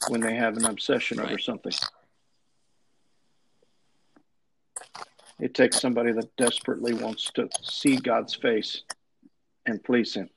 when 0.08 0.20
they 0.20 0.34
have 0.34 0.56
an 0.56 0.66
obsession 0.66 1.20
over 1.20 1.38
something. 1.38 1.72
It 5.40 5.54
takes 5.54 5.80
somebody 5.80 6.12
that 6.12 6.36
desperately 6.36 6.94
wants 6.94 7.30
to 7.32 7.48
see 7.62 7.96
God's 7.96 8.34
face 8.34 8.82
and 9.66 9.82
please 9.82 10.14
Him. 10.14 10.30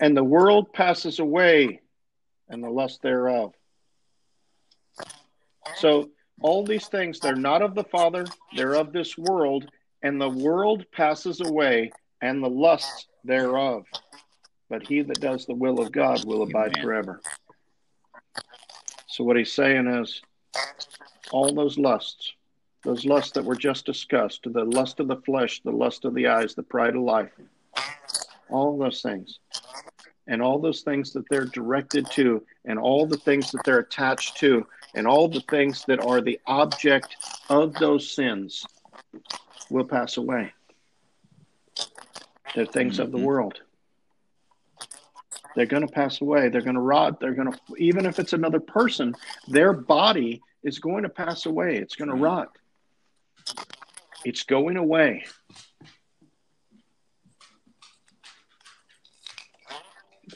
And 0.00 0.16
the 0.16 0.24
world 0.24 0.72
passes 0.72 1.18
away 1.18 1.80
and 2.48 2.62
the 2.62 2.70
lust 2.70 3.02
thereof. 3.02 3.52
So, 5.76 6.10
all 6.40 6.64
these 6.64 6.86
things, 6.86 7.18
they're 7.18 7.34
not 7.34 7.62
of 7.62 7.74
the 7.74 7.84
Father, 7.84 8.24
they're 8.54 8.74
of 8.74 8.92
this 8.92 9.18
world, 9.18 9.68
and 10.02 10.20
the 10.20 10.28
world 10.28 10.84
passes 10.92 11.40
away 11.40 11.90
and 12.20 12.42
the 12.42 12.48
lusts 12.48 13.06
thereof. 13.24 13.84
But 14.70 14.86
he 14.86 15.02
that 15.02 15.20
does 15.20 15.46
the 15.46 15.54
will 15.54 15.80
of 15.80 15.90
God 15.90 16.24
will 16.24 16.42
abide 16.42 16.78
forever. 16.80 17.20
So, 19.08 19.24
what 19.24 19.36
he's 19.36 19.52
saying 19.52 19.88
is, 19.88 20.22
all 21.30 21.54
those 21.54 21.78
lusts, 21.78 22.32
those 22.84 23.04
lusts 23.04 23.32
that 23.32 23.44
were 23.44 23.56
just 23.56 23.84
discussed, 23.84 24.40
the 24.44 24.64
lust 24.64 25.00
of 25.00 25.08
the 25.08 25.16
flesh, 25.16 25.60
the 25.62 25.70
lust 25.70 26.04
of 26.04 26.14
the 26.14 26.26
eyes, 26.26 26.54
the 26.54 26.62
pride 26.62 26.96
of 26.96 27.02
life, 27.02 27.30
all 28.48 28.78
those 28.78 29.02
things, 29.02 29.38
and 30.26 30.40
all 30.42 30.58
those 30.58 30.82
things 30.82 31.12
that 31.12 31.28
they're 31.28 31.44
directed 31.44 32.10
to, 32.12 32.44
and 32.64 32.78
all 32.78 33.06
the 33.06 33.18
things 33.18 33.52
that 33.52 33.64
they're 33.64 33.78
attached 33.78 34.36
to, 34.38 34.66
and 34.94 35.06
all 35.06 35.28
the 35.28 35.42
things 35.50 35.84
that 35.86 36.00
are 36.00 36.20
the 36.20 36.40
object 36.46 37.16
of 37.50 37.74
those 37.74 38.10
sins 38.10 38.66
will 39.70 39.84
pass 39.84 40.16
away. 40.16 40.52
They're 42.54 42.66
things 42.66 42.98
of 42.98 43.12
the 43.12 43.18
Mhm. 43.18 43.24
world. 43.24 43.60
They're 45.58 45.66
going 45.66 45.84
to 45.84 45.92
pass 45.92 46.20
away. 46.20 46.50
They're 46.50 46.62
going 46.62 46.76
to 46.76 46.80
rot. 46.80 47.18
They're 47.18 47.34
going 47.34 47.50
to, 47.50 47.58
even 47.78 48.06
if 48.06 48.20
it's 48.20 48.32
another 48.32 48.60
person, 48.60 49.12
their 49.48 49.72
body 49.72 50.40
is 50.62 50.78
going 50.78 51.02
to 51.02 51.08
pass 51.08 51.46
away. 51.46 51.78
It's 51.78 51.96
going 51.96 52.10
to 52.10 52.14
Mhm. 52.14 52.22
rot. 52.22 52.56
It's 54.24 54.44
going 54.44 54.76
away. 54.76 55.26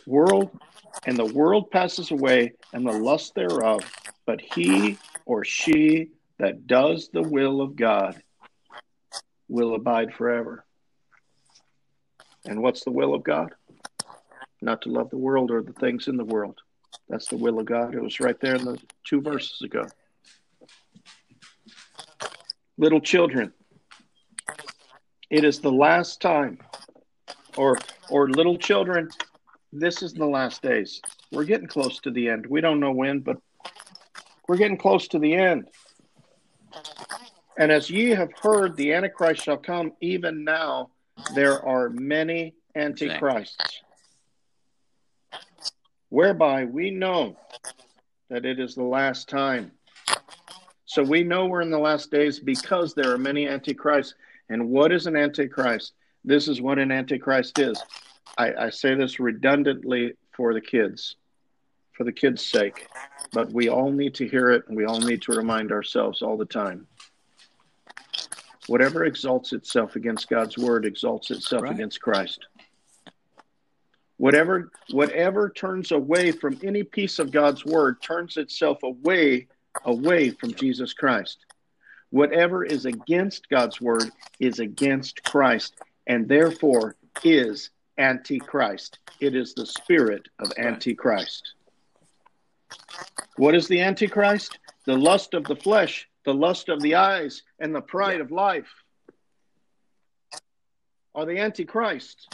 World 0.07 0.59
and 1.07 1.17
the 1.17 1.25
world 1.25 1.71
passes 1.71 2.11
away 2.11 2.55
and 2.73 2.85
the 2.85 2.93
lust 2.93 3.37
thereof, 3.37 3.85
but 4.27 4.41
he 4.41 4.99
or 5.25 5.45
she 5.45 6.11
that 6.39 6.67
does 6.67 7.11
the 7.11 7.23
will 7.23 7.61
of 7.61 7.77
God 7.77 8.21
will 9.47 9.77
abide 9.77 10.15
forever. 10.15 10.67
And 12.45 12.61
what's 12.61 12.83
the 12.83 12.91
will 12.91 13.15
of 13.15 13.23
God? 13.23 13.55
Not 14.63 14.81
to 14.83 14.89
love 14.91 15.11
the 15.11 15.19
world 15.19 15.51
or 15.51 15.61
the 15.63 15.73
things 15.73 16.07
in 16.09 16.17
the 16.17 16.25
world. 16.25 16.61
That's 17.09 17.27
the 17.27 17.37
will 17.37 17.59
of 17.59 17.67
God. 17.67 17.95
It 17.95 18.03
was 18.03 18.21
right 18.21 18.39
there 18.41 18.55
in 18.55 18.65
the 18.65 18.79
two 19.05 19.21
verses 19.21 19.61
ago. 19.63 19.87
Little 22.79 23.01
children, 23.01 23.53
it 25.29 25.45
is 25.45 25.59
the 25.61 25.73
last 25.73 26.21
time. 26.21 26.59
Or 27.57 27.77
or 28.09 28.31
little 28.31 28.57
children, 28.57 29.11
this 29.73 30.03
is 30.03 30.15
the 30.15 30.27
last 30.27 30.63
days. 30.63 31.03
We're 31.33 31.45
getting 31.45 31.67
close 31.67 31.99
to 32.01 32.11
the 32.11 32.29
end. 32.29 32.47
We 32.47 32.61
don't 32.61 32.81
know 32.81 32.93
when, 32.93 33.21
but 33.21 33.37
we're 34.49 34.57
getting 34.57 34.79
close 34.79 35.09
to 35.09 35.19
the 35.19 35.35
end. 35.35 35.67
And 37.59 37.71
as 37.71 37.91
ye 37.91 38.11
have 38.11 38.31
heard, 38.41 38.77
the 38.77 38.95
Antichrist 38.95 39.43
shall 39.43 39.59
come, 39.59 39.93
even 40.01 40.45
now 40.45 40.91
there 41.35 41.63
are 41.63 41.91
many 41.91 42.55
antichrists, 42.75 43.83
whereby 46.13 46.67
we 46.67 46.91
know 46.91 47.35
that 48.29 48.45
it 48.45 48.61
is 48.61 48.75
the 48.75 48.83
last 48.83 49.31
time. 49.31 49.73
So 50.85 51.03
we 51.03 51.23
know 51.25 51.47
we're 51.47 51.63
in 51.63 51.71
the 51.71 51.79
last 51.79 52.11
days 52.11 52.39
because 52.39 52.93
there 52.93 53.11
are 53.15 53.19
many 53.19 53.49
antichrists. 53.49 54.15
And 54.51 54.69
what 54.69 54.93
is 54.93 55.07
an 55.07 55.17
antichrist? 55.17 55.95
This 56.23 56.49
is 56.49 56.61
what 56.61 56.79
an 56.79 56.93
antichrist 56.93 57.59
is. 57.59 57.83
I, 58.37 58.53
I 58.67 58.71
say 58.71 58.95
this 58.95 59.21
redundantly 59.21 60.13
for 60.37 60.53
the 60.53 60.61
kids, 60.61 61.17
for 61.97 62.05
the 62.05 62.13
kids' 62.13 62.45
sake, 62.45 62.87
but 63.33 63.51
we 63.51 63.71
all 63.71 63.91
need 63.91 64.15
to 64.17 64.29
hear 64.29 64.51
it 64.51 64.65
and 64.69 64.77
we 64.77 64.85
all 64.85 65.01
need 65.01 65.23
to 65.23 65.33
remind 65.33 65.73
ourselves 65.73 66.21
all 66.21 66.37
the 66.37 66.45
time. 66.45 66.87
Whatever 68.67 69.07
exalts 69.07 69.55
itself 69.55 69.97
against 69.97 70.29
God's 70.29 70.59
word 70.59 70.85
exalts 70.85 71.31
itself 71.31 71.63
Right. 71.63 71.73
against 71.73 72.03
Christ. 72.03 72.47
Whatever 74.17 74.71
whatever 74.91 75.51
turns 75.51 75.91
away 75.91 76.31
from 76.33 76.59
any 76.63 76.83
piece 76.83 77.19
of 77.19 77.33
God's 77.33 77.65
word 77.65 78.01
turns 78.03 78.37
itself 78.37 78.83
away 78.83 79.49
away 79.85 80.31
from 80.31 80.55
Jesus 80.55 80.93
Christ. 80.93 81.45
Whatever 82.11 82.65
is 82.65 82.85
against 82.85 83.49
God's 83.49 83.81
word 83.81 84.11
is 84.39 84.59
against 84.59 85.23
Christ 85.25 85.75
and 86.07 86.29
therefore 86.29 86.97
is 87.25 87.71
antichrist. 87.99 88.99
It 89.21 89.35
is 89.35 89.55
the 89.55 89.67
spirit 89.67 90.29
of 90.39 90.53
antichrist. 90.59 91.55
What 93.37 93.55
is 93.55 93.69
the 93.69 93.81
antichrist? 93.81 94.59
The 94.85 94.97
lust 94.97 95.35
of 95.35 95.45
the 95.45 95.57
flesh, 95.57 96.09
the 96.25 96.35
lust 96.35 96.69
of 96.69 96.81
the 96.81 96.97
eyes, 96.97 97.43
and 97.59 97.75
the 97.75 97.81
pride 97.81 98.21
of 98.21 98.31
life 98.31 98.71
are 101.15 101.25
the 101.25 101.39
antichrist. 101.39 102.29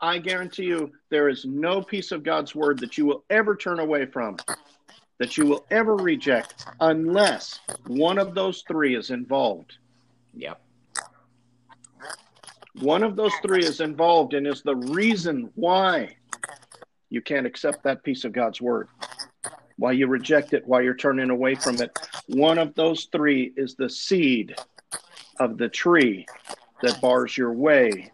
I 0.00 0.18
guarantee 0.18 0.64
you 0.64 0.92
there 1.10 1.28
is 1.28 1.44
no 1.44 1.82
piece 1.82 2.12
of 2.12 2.22
God's 2.22 2.54
word 2.54 2.78
that 2.80 2.96
you 2.96 3.04
will 3.04 3.24
ever 3.30 3.56
turn 3.56 3.80
away 3.80 4.06
from, 4.06 4.36
that 5.18 5.36
you 5.36 5.44
will 5.44 5.64
ever 5.70 5.96
reject, 5.96 6.66
unless 6.80 7.60
one 7.86 8.18
of 8.18 8.34
those 8.34 8.62
three 8.68 8.94
is 8.94 9.10
involved. 9.10 9.74
Yep. 10.34 10.60
One 12.80 13.02
of 13.02 13.16
those 13.16 13.32
three 13.42 13.64
is 13.64 13.80
involved 13.80 14.34
and 14.34 14.46
is 14.46 14.62
the 14.62 14.76
reason 14.76 15.50
why 15.56 16.16
you 17.10 17.20
can't 17.20 17.46
accept 17.46 17.82
that 17.82 18.04
piece 18.04 18.24
of 18.24 18.32
God's 18.32 18.60
word, 18.60 18.88
why 19.78 19.92
you 19.92 20.06
reject 20.06 20.52
it, 20.52 20.66
why 20.66 20.82
you're 20.82 20.94
turning 20.94 21.30
away 21.30 21.56
from 21.56 21.80
it. 21.80 21.98
One 22.28 22.58
of 22.58 22.74
those 22.76 23.08
three 23.10 23.52
is 23.56 23.74
the 23.74 23.90
seed 23.90 24.54
of 25.40 25.58
the 25.58 25.68
tree 25.68 26.26
that 26.82 27.00
bars 27.00 27.36
your 27.36 27.52
way 27.52 28.12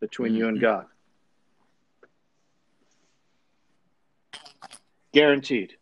between 0.00 0.34
you 0.34 0.48
and 0.48 0.58
God. 0.58 0.86
Guaranteed. 5.16 5.72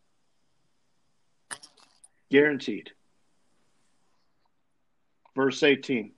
Guaranteed. 2.31 2.93
Verse 5.35 5.61
18. 5.61 6.13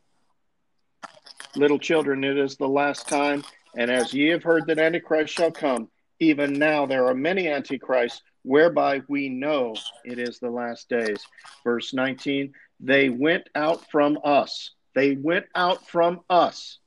Little 1.55 1.79
children, 1.79 2.25
it 2.25 2.37
is 2.37 2.59
the 2.59 2.69
last 2.69 3.09
time, 3.09 3.43
and 3.75 3.91
as 3.91 4.13
ye 4.13 4.29
have 4.29 4.43
heard 4.43 4.67
that 4.67 4.79
Antichrist 4.79 5.33
shall 5.33 5.51
come, 5.51 5.89
even 6.21 6.59
now 6.59 6.85
there 6.85 7.07
are 7.07 7.15
many 7.15 7.49
Antichrists, 7.49 8.21
whereby 8.43 9.01
we 9.09 9.31
know 9.31 9.75
it 10.05 10.19
is 10.19 10.39
the 10.39 10.51
last 10.51 10.91
days. 10.91 11.27
Verse 11.65 11.95
19, 11.95 12.53
they 12.81 13.09
went 13.09 13.49
out 13.55 13.91
from 13.91 14.19
us. 14.25 14.73
They 14.95 15.17
went 15.17 15.47
out 15.55 15.89
from 15.89 16.21
us. 16.29 16.81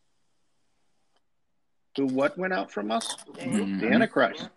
Who 1.97 2.05
what 2.05 2.37
went 2.37 2.53
out 2.53 2.71
from 2.71 2.91
us? 2.91 3.17
Mhm. 3.33 3.79
The 3.81 3.87
Antichrist. 3.87 4.47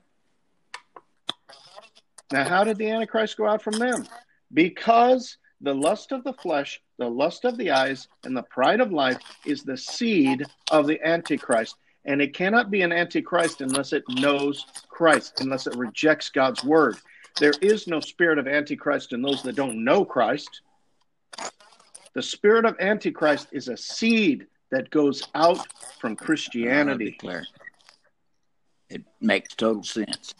Now, 2.33 2.49
how 2.49 2.65
did 2.65 2.79
the 2.79 2.89
Antichrist 2.89 3.37
go 3.37 3.47
out 3.47 3.63
from 3.63 3.79
them? 3.79 4.07
Because 4.53 5.37
the 5.61 5.75
lust 5.75 6.13
of 6.13 6.25
the 6.25 6.33
flesh, 6.33 6.81
the 6.99 7.09
lust 7.09 7.45
of 7.45 7.59
the 7.59 7.71
eyes, 7.71 8.09
and 8.25 8.37
the 8.37 8.43
pride 8.43 8.81
of 8.81 8.91
life 8.91 9.21
is 9.45 9.63
the 9.63 9.77
seed 9.77 10.45
of 10.71 10.87
the 10.87 11.01
Antichrist. 11.07 11.77
And 12.05 12.21
it 12.21 12.35
cannot 12.35 12.71
be 12.71 12.83
an 12.83 12.93
Antichrist 12.93 13.61
unless 13.61 13.93
it 13.93 14.03
knows 14.09 14.67
Christ, 14.89 15.41
unless 15.41 15.67
it 15.67 15.77
rejects 15.77 16.31
God's 16.31 16.65
word. 16.65 16.97
There 17.39 17.55
is 17.61 17.87
no 17.87 18.01
spirit 18.01 18.39
of 18.39 18.49
Antichrist 18.49 19.13
in 19.13 19.23
those 19.23 19.43
that 19.43 19.55
don't 19.55 19.85
know 19.85 20.05
Christ. 20.05 20.63
The 22.15 22.23
spirit 22.23 22.65
of 22.65 22.77
Antichrist 22.81 23.49
is 23.53 23.69
a 23.69 23.77
seed 23.77 24.47
that 24.71 24.91
goes 24.91 25.23
out 25.35 25.67
from 26.01 26.17
Christianity. 26.17 27.19
It 28.89 29.05
makes 29.21 29.55
total 29.55 29.83
sense. 29.83 30.35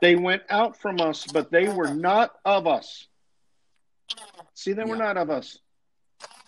They 0.00 0.14
went 0.16 0.42
out 0.48 0.76
from 0.76 1.00
us, 1.00 1.26
but 1.26 1.50
they 1.50 1.68
were 1.68 1.92
not 1.94 2.34
of 2.44 2.66
us. 2.66 3.06
See, 4.54 4.72
they 4.72 4.84
were 4.84 4.96
Yeah. 4.96 5.04
not 5.04 5.16
of 5.16 5.30
us. 5.30 5.58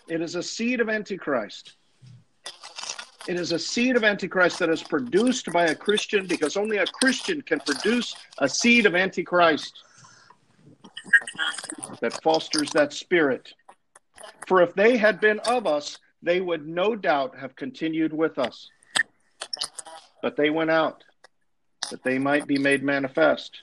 It 0.07 0.21
is 0.21 0.35
a 0.35 0.43
seed 0.43 0.81
of 0.81 0.89
Antichrist. 0.89 1.75
It 3.27 3.39
is 3.39 3.51
a 3.51 3.59
seed 3.59 3.95
of 3.95 4.03
Antichrist 4.03 4.59
that 4.59 4.69
is 4.69 4.81
produced 4.81 5.51
by 5.53 5.65
a 5.67 5.75
Christian 5.75 6.25
because 6.27 6.57
only 6.57 6.77
a 6.77 6.87
Christian 6.87 7.41
can 7.41 7.59
produce 7.59 8.15
a 8.39 8.49
seed 8.49 8.85
of 8.85 8.95
Antichrist 8.95 9.83
that 11.99 12.21
fosters 12.23 12.71
that 12.71 12.93
spirit. 12.93 13.53
For 14.47 14.61
if 14.61 14.73
they 14.73 14.97
had 14.97 15.19
been 15.19 15.39
of 15.39 15.67
us, 15.67 15.99
they 16.23 16.41
would 16.41 16.67
no 16.67 16.95
doubt 16.95 17.37
have 17.37 17.55
continued 17.55 18.11
with 18.11 18.39
us. 18.39 18.69
But 20.21 20.35
they 20.35 20.49
went 20.49 20.71
out 20.71 21.03
that 21.91 22.03
they 22.03 22.17
might 22.17 22.47
be 22.47 22.57
made 22.57 22.83
manifest. 22.83 23.61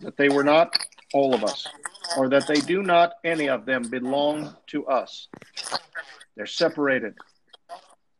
That 0.00 0.16
they 0.16 0.28
were 0.28 0.44
not 0.44 0.78
all 1.12 1.34
of 1.34 1.42
us, 1.42 1.66
or 2.16 2.28
that 2.28 2.46
they 2.46 2.60
do 2.60 2.82
not 2.82 3.14
any 3.24 3.48
of 3.48 3.66
them 3.66 3.82
belong 3.82 4.54
to 4.68 4.86
us. 4.86 5.26
They're 6.36 6.46
separated. 6.46 7.14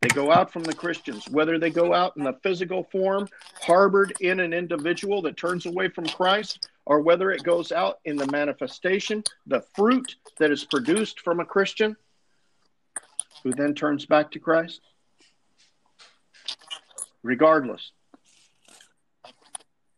They 0.01 0.09
go 0.09 0.31
out 0.31 0.51
from 0.51 0.63
the 0.63 0.73
Christians, 0.73 1.29
whether 1.29 1.59
they 1.59 1.69
go 1.69 1.93
out 1.93 2.15
in 2.15 2.23
the 2.23 2.37
physical 2.41 2.83
form, 2.91 3.27
harbored 3.61 4.13
in 4.21 4.39
an 4.39 4.53
individual 4.53 5.21
that 5.23 5.37
turns 5.37 5.65
away 5.65 5.89
from 5.89 6.05
Christ, 6.05 6.69
or 6.85 7.01
whether 7.01 7.31
it 7.31 7.43
goes 7.43 7.71
out 7.71 7.99
in 8.05 8.15
the 8.15 8.27
manifestation, 8.27 9.23
the 9.45 9.61
fruit 9.75 10.15
that 10.37 10.51
is 10.51 10.63
produced 10.63 11.19
from 11.19 11.39
a 11.39 11.45
Christian 11.45 11.95
who 13.43 13.51
then 13.51 13.73
turns 13.73 14.05
back 14.05 14.31
to 14.31 14.39
Christ. 14.39 14.81
Regardless, 17.23 17.91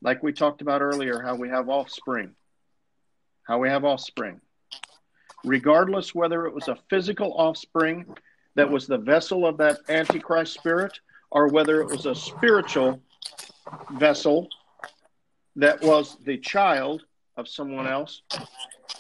like 0.02 0.24
we 0.24 0.34
talked 0.34 0.62
about 0.62 0.82
earlier, 0.82 1.22
how 1.22 1.36
we 1.36 1.50
have 1.50 1.70
offspring, 1.70 2.32
how 3.44 3.60
we 3.60 3.70
have 3.70 3.86
offspring. 3.86 4.42
Regardless 5.44 6.14
whether 6.14 6.46
it 6.46 6.54
was 6.54 6.68
a 6.68 6.78
physical 6.90 7.34
offspring 7.34 8.06
that 8.56 8.70
was 8.70 8.88
the 8.88 8.98
vessel 8.98 9.46
of 9.46 9.58
that 9.58 9.78
Antichrist 9.90 10.54
spirit, 10.54 11.00
or 11.30 11.48
whether 11.48 11.82
it 11.82 11.88
was 11.88 12.06
a 12.06 12.16
spiritual 12.16 13.02
vessel 13.94 14.50
that 15.56 15.82
was 15.82 16.18
the 16.24 16.38
child 16.38 17.04
of 17.38 17.48
someone 17.48 17.88
else 17.88 18.22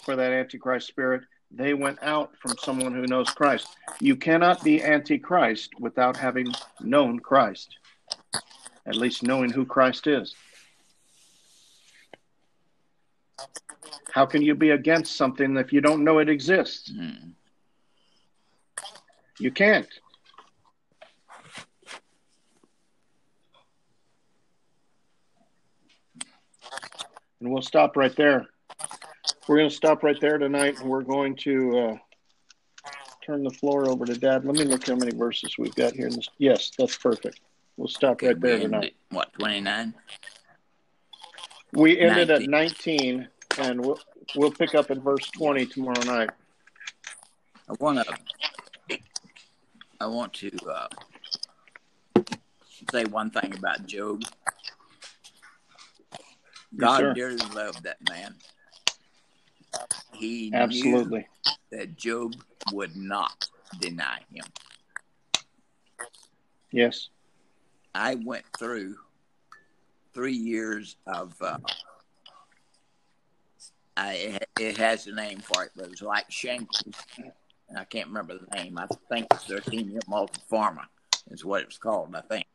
for 0.03 0.15
that 0.15 0.31
Antichrist 0.31 0.88
spirit, 0.88 1.23
they 1.51 1.73
went 1.73 2.01
out 2.01 2.31
from 2.41 2.55
someone 2.57 2.93
who 2.93 3.05
knows 3.07 3.29
Christ. 3.29 3.67
You 3.99 4.15
cannot 4.15 4.63
be 4.63 4.81
Antichrist 4.81 5.71
without 5.79 6.15
having 6.15 6.47
known 6.79 7.19
Christ, 7.19 7.77
at 8.86 8.96
least 8.96 9.24
knowing 9.24 9.52
who 9.52 9.65
Christ 9.65 10.08
is. 10.08 10.36
How 14.12 14.26
can 14.26 14.41
you 14.41 14.56
be 14.56 14.72
against 14.72 15.15
something 15.15 15.58
if 15.58 15.72
you 15.72 15.82
don't 15.82 16.04
know 16.04 16.20
it 16.20 16.30
exists? 16.30 16.91
Mhm. 16.91 17.34
You 19.39 19.52
can't. 19.52 19.88
And 27.39 27.52
we'll 27.52 27.63
stop 27.63 27.96
right 27.98 28.15
there. 28.15 28.48
We're 29.48 29.58
going 29.58 29.70
to 29.70 29.76
stop 29.76 30.04
right 30.04 30.20
there 30.22 30.38
tonight, 30.38 30.80
and 30.80 30.89
we're 30.89 31.02
going 31.02 31.36
to 31.38 31.80
uh, 31.80 31.98
turn 33.26 33.44
the 33.44 33.50
floor 33.50 33.89
over 33.89 34.06
to 34.06 34.13
Dad. 34.13 34.46
Let 34.46 34.56
me 34.56 34.63
look 34.63 34.88
how 34.88 34.96
many 34.96 35.12
verses 35.12 35.58
we've 35.58 35.76
got 35.76 35.94
here. 35.94 36.08
In 36.08 36.15
this. 36.15 36.30
Yes, 36.38 36.72
that's 36.78 36.96
perfect. 36.96 37.39
We'll 37.82 37.88
stop 37.88 38.22
right 38.22 38.39
there 38.39 38.60
tonight. 38.60 38.94
at, 39.10 39.15
What, 39.15 39.34
29? 39.34 39.96
We 41.74 41.98
ended 41.98 42.30
at 42.30 42.44
19, 42.44 43.28
and 43.58 43.84
we'll, 43.84 44.00
we'll 44.36 44.52
pick 44.52 44.76
up 44.76 44.91
in 44.91 45.02
verse 45.02 45.26
20 45.32 45.65
tomorrow 45.65 46.04
night. 46.04 46.30
I 47.67 47.74
want 47.80 48.08
to. 48.08 48.98
I 50.00 50.06
want 50.06 50.32
to 50.34 50.52
uh, 50.70 50.88
say 52.91 53.06
one 53.06 53.32
thing 53.32 53.52
about 53.58 53.88
Job. 53.88 54.22
God 56.78 57.15
dearly 57.15 57.38
loved 57.56 57.82
that 57.82 57.98
man. 58.08 58.36
He 60.13 60.52
knew 60.52 60.56
Absolutely. 60.56 61.28
that 61.72 61.98
Job 61.98 62.36
would 62.74 62.96
not 62.96 63.48
deny 63.80 64.20
him. 64.32 64.46
Yes. 66.72 67.10
I 67.93 68.15
went 68.15 68.45
through 68.58 68.95
three 70.13 70.34
years 70.34 70.95
of. 71.08 71.34
Uh, 71.41 71.58
I 73.97 74.39
it 74.60 74.77
has 74.77 75.08
a 75.08 75.12
name 75.13 75.39
for 75.39 75.63
it, 75.63 75.71
but 75.75 75.86
it 75.86 75.91
was 75.91 76.01
like 76.01 76.32
shingles. 76.32 76.84
I 77.75 77.84
can't 77.86 78.08
remember 78.08 78.38
the 78.38 78.56
name. 78.56 78.77
I 78.77 78.88
think 79.10 79.27
it's 79.32 79.47
Leukemia 79.47 79.99
multiforme 80.10 80.86
is 81.30 81.45
what 81.45 81.62
it 81.62 81.67
was 81.67 81.77
called. 81.77 82.15
I 82.15 82.21
think, 82.21 82.45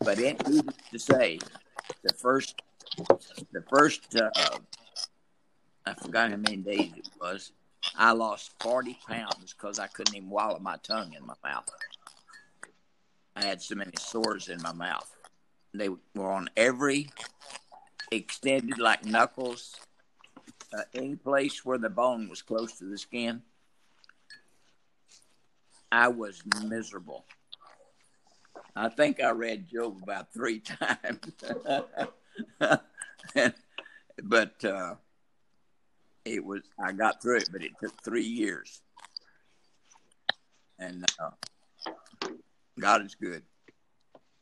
but 0.00 0.18
it 0.18 0.38
to 0.38 0.98
say 0.98 1.38
the 2.02 2.12
first, 2.14 2.62
the 3.52 3.64
first. 3.68 4.16
Uh, 4.16 4.30
I 5.86 5.94
forgot 5.94 6.30
how 6.30 6.36
many 6.36 6.58
days 6.58 6.92
it 6.96 7.08
was. 7.20 7.52
I 7.96 8.12
lost 8.12 8.52
forty 8.60 8.98
pounds 9.08 9.54
because 9.54 9.78
I 9.78 9.86
couldn't 9.88 10.14
even 10.14 10.30
wallow 10.30 10.58
my 10.60 10.76
tongue 10.82 11.14
in 11.14 11.26
my 11.26 11.34
mouth. 11.42 11.68
I 13.36 13.44
had 13.44 13.62
so 13.62 13.74
many 13.74 13.92
sores 13.98 14.48
in 14.48 14.60
my 14.62 14.72
mouth. 14.72 15.10
They 15.72 15.88
were 15.88 16.30
on 16.30 16.50
every 16.56 17.10
extended, 18.10 18.78
like 18.78 19.04
knuckles, 19.04 19.76
uh, 20.72 20.82
any 20.94 21.16
place 21.16 21.64
where 21.64 21.78
the 21.78 21.90
bone 21.90 22.28
was 22.28 22.42
close 22.42 22.78
to 22.78 22.84
the 22.84 22.98
skin. 22.98 23.42
I 25.92 26.08
was 26.08 26.42
miserable. 26.64 27.24
I 28.76 28.88
think 28.88 29.20
I 29.20 29.30
read 29.30 29.68
Job 29.68 29.98
about 30.02 30.32
three 30.32 30.60
times. 30.60 31.20
but 34.22 34.64
uh, 34.64 34.94
it 36.24 36.44
was, 36.44 36.62
I 36.82 36.92
got 36.92 37.20
through 37.20 37.38
it, 37.38 37.48
but 37.52 37.62
it 37.62 37.72
took 37.80 38.00
three 38.02 38.24
years. 38.24 38.82
And 40.78 41.04
uh, 41.18 41.30
God 42.80 43.04
is 43.04 43.14
good. 43.14 43.42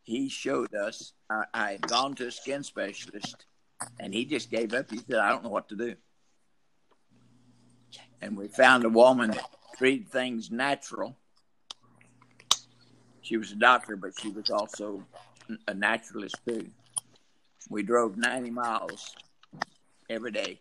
He 0.03 0.28
showed 0.28 0.74
us. 0.74 1.12
I, 1.28 1.45
I 1.53 1.72
had 1.72 1.82
gone 1.82 2.14
to 2.14 2.28
a 2.28 2.30
skin 2.30 2.62
specialist, 2.62 3.45
and 4.01 4.14
he 4.14 4.24
just 4.24 4.51
gave 4.51 4.72
up. 4.72 4.91
He 4.91 4.99
said, 4.99 5.18
"I 5.18 5.28
don't 5.28 5.45
know 5.45 5.51
what 5.51 5.68
to 5.68 5.76
do." 5.76 5.97
And 8.22 8.36
we 8.36 8.49
found 8.49 8.84
a 8.84 8.89
woman 8.89 9.32
that 9.32 9.51
treated 9.76 10.09
things 10.09 10.51
natural. 10.51 11.16
She 13.20 13.36
was 13.36 13.53
a 13.53 13.57
doctor, 13.57 13.97
but 13.97 14.18
she 14.18 14.30
was 14.30 14.51
also 14.51 15.05
a 15.66 15.74
naturalist 15.74 16.36
too. 16.47 16.66
We 17.68 17.82
drove 17.82 18.16
ninety 18.16 18.51
miles 18.51 19.14
every 20.09 20.30
day 20.30 20.61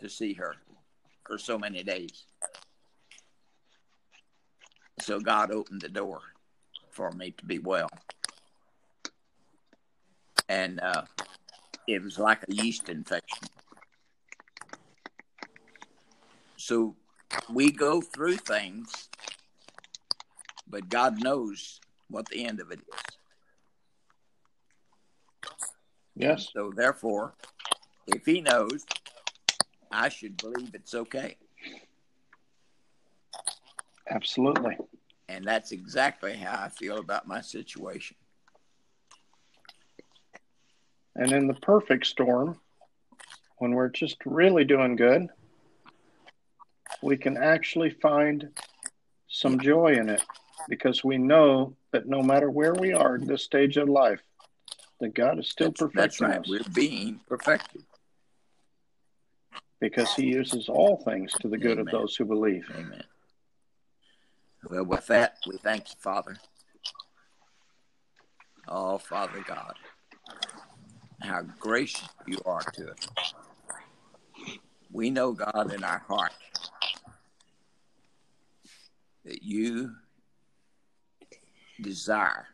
to 0.00 0.08
see 0.08 0.34
her 0.34 0.54
for 1.26 1.38
so 1.38 1.58
many 1.58 1.82
days. 1.82 2.24
So 5.00 5.18
God 5.18 5.50
opened 5.50 5.80
the 5.80 5.88
door 5.88 6.20
for 6.92 7.10
me 7.12 7.32
to 7.32 7.44
be 7.44 7.58
well. 7.58 7.88
And 10.48 10.80
uh, 10.80 11.02
it 11.88 12.02
was 12.02 12.18
like 12.18 12.42
a 12.48 12.54
yeast 12.54 12.88
infection. 12.88 13.48
So 16.56 16.94
we 17.50 17.72
go 17.72 18.00
through 18.00 18.36
things, 18.36 19.08
but 20.68 20.88
God 20.88 21.22
knows 21.22 21.80
what 22.08 22.28
the 22.28 22.44
end 22.44 22.60
of 22.60 22.70
it 22.70 22.80
is. 22.80 23.18
Yes. 26.14 26.48
So 26.54 26.72
therefore, 26.74 27.34
if 28.06 28.24
he 28.24 28.42
knows, 28.42 28.84
I 29.90 30.08
should 30.08 30.36
believe 30.36 30.74
it's 30.74 30.94
okay. 30.94 31.36
Absolutely. 34.10 34.76
And 35.32 35.46
that's 35.46 35.72
exactly 35.72 36.34
how 36.34 36.62
I 36.62 36.68
feel 36.68 36.98
about 36.98 37.26
my 37.26 37.40
situation. 37.40 38.16
And 41.16 41.32
in 41.32 41.46
the 41.46 41.54
perfect 41.54 42.06
storm, 42.06 42.58
when 43.56 43.72
we're 43.72 43.88
just 43.88 44.16
really 44.26 44.64
doing 44.64 44.94
good, 44.96 45.28
we 47.02 47.16
can 47.16 47.38
actually 47.38 47.90
find 47.90 48.50
some 49.28 49.58
joy 49.58 49.94
in 49.94 50.10
it 50.10 50.22
because 50.68 51.02
we 51.02 51.16
know 51.16 51.74
that 51.92 52.06
no 52.06 52.22
matter 52.22 52.50
where 52.50 52.74
we 52.74 52.92
are 52.92 53.16
in 53.16 53.26
this 53.26 53.42
stage 53.42 53.78
of 53.78 53.88
life, 53.88 54.20
that 55.00 55.14
God 55.14 55.38
is 55.38 55.48
still 55.48 55.68
That's, 55.68 55.80
perfecting 55.80 56.28
that's 56.28 56.36
right. 56.36 56.40
us 56.40 56.48
We're 56.48 56.72
being 56.74 57.20
perfected. 57.26 57.82
because 59.80 60.14
He 60.14 60.26
uses 60.26 60.68
all 60.68 60.98
things 60.98 61.32
to 61.40 61.48
the 61.48 61.58
good 61.58 61.78
of 61.78 61.86
those 61.86 62.14
who 62.16 62.26
believe. 62.26 62.70
Amen. 62.74 63.02
Well, 64.68 64.84
with 64.84 65.06
that, 65.08 65.38
we 65.46 65.56
thank 65.58 65.88
you, 65.90 65.96
Father. 65.98 66.36
Oh, 68.68 68.98
Father 68.98 69.44
God, 69.46 69.74
how 71.20 71.42
gracious 71.58 72.08
you 72.26 72.38
are 72.46 72.60
to 72.60 72.92
us. 72.92 73.34
We 74.90 75.10
know, 75.10 75.32
God, 75.32 75.72
in 75.72 75.82
our 75.82 75.98
heart 76.06 76.32
that 79.24 79.42
you 79.42 79.92
desire. 81.80 82.46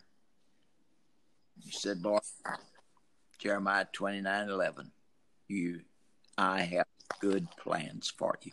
You 1.63 1.73
said, 1.73 2.03
Lord, 2.03 2.23
Jeremiah 3.39 3.87
29 3.93 4.49
11, 4.49 4.91
you, 5.49 5.81
I 6.39 6.63
have 6.63 6.87
good 7.21 7.49
plans 7.63 8.13
for 8.17 8.39
you. 8.43 8.53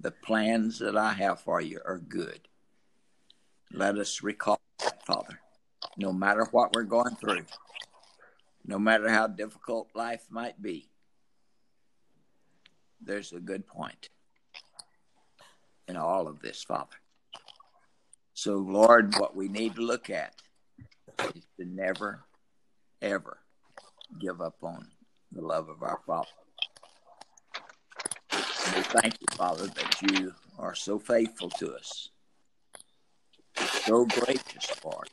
The 0.00 0.12
plans 0.12 0.78
that 0.78 0.96
I 0.96 1.12
have 1.12 1.40
for 1.40 1.60
you 1.60 1.80
are 1.84 1.98
good. 1.98 2.40
Let 3.72 3.98
us 3.98 4.22
recall 4.22 4.60
that, 4.80 5.04
Father. 5.04 5.40
No 5.96 6.12
matter 6.12 6.46
what 6.52 6.72
we're 6.74 6.84
going 6.84 7.16
through, 7.16 7.46
no 8.64 8.78
matter 8.78 9.08
how 9.08 9.26
difficult 9.26 9.88
life 9.94 10.26
might 10.30 10.60
be, 10.62 10.88
there's 13.00 13.32
a 13.32 13.40
good 13.40 13.66
point 13.66 14.08
in 15.88 15.96
all 15.96 16.28
of 16.28 16.40
this, 16.40 16.62
Father. 16.62 16.96
So, 18.34 18.56
Lord, 18.56 19.14
what 19.16 19.34
we 19.34 19.48
need 19.48 19.74
to 19.76 19.82
look 19.82 20.10
at 20.10 20.34
is 21.34 21.44
to 21.58 21.64
never, 21.64 22.24
ever 23.02 23.38
give 24.20 24.40
up 24.40 24.56
on 24.62 24.86
the 25.32 25.42
love 25.42 25.68
of 25.68 25.82
our 25.82 26.00
Father. 26.06 26.28
We 28.76 28.82
thank 28.82 29.14
you, 29.20 29.26
Father, 29.36 29.66
that 29.66 30.02
you 30.02 30.34
are 30.58 30.74
so 30.74 30.98
faithful 30.98 31.50
to 31.50 31.74
us, 31.74 32.10
so 33.56 34.04
gracious, 34.04 34.70
Lord, 34.84 35.08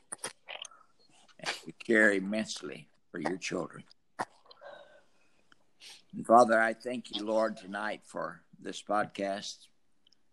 and 1.39 1.49
you 1.65 1.73
care 1.83 2.11
immensely 2.11 2.87
for 3.11 3.19
your 3.19 3.37
children. 3.37 3.83
And 6.13 6.25
Father, 6.25 6.59
I 6.59 6.73
thank 6.73 7.15
you, 7.15 7.25
Lord, 7.25 7.57
tonight 7.57 8.01
for 8.05 8.41
this 8.61 8.81
podcast. 8.81 9.67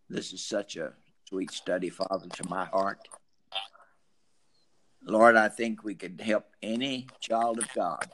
This 0.09 0.33
is 0.33 0.45
such 0.45 0.77
a 0.77 0.93
sweet 1.29 1.53
study, 1.53 1.91
Father, 1.91 2.29
to 2.29 2.49
my 2.49 2.65
heart. 2.67 3.09
Lord, 5.05 5.37
I 5.37 5.49
think 5.49 5.85
we 5.85 5.95
could 5.95 6.21
help 6.21 6.47
any 6.63 7.07
child 7.21 7.59
of 7.59 7.73
God 7.75 8.11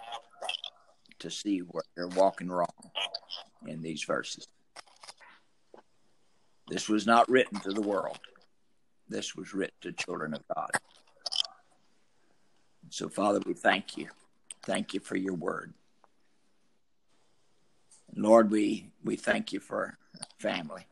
to 1.18 1.30
see 1.30 1.58
where 1.60 1.84
they're 1.96 2.08
walking 2.08 2.48
wrong 2.48 2.90
in 3.66 3.82
these 3.82 4.04
verses. 4.04 4.46
This 6.68 6.88
was 6.88 7.06
not 7.06 7.28
written 7.28 7.60
to 7.60 7.72
the 7.72 7.80
world. 7.80 8.18
This 9.08 9.34
was 9.34 9.54
written 9.54 9.76
to 9.82 9.92
children 9.92 10.34
of 10.34 10.42
God. 10.54 10.70
So, 12.90 13.08
Father, 13.08 13.40
we 13.46 13.54
thank 13.54 13.96
you. 13.96 14.08
Thank 14.64 14.92
you 14.94 15.00
for 15.00 15.16
your 15.16 15.34
word. 15.34 15.72
Lord, 18.14 18.50
we, 18.50 18.90
we 19.04 19.16
thank 19.16 19.52
you 19.52 19.60
for 19.60 19.96
family. 20.38 20.86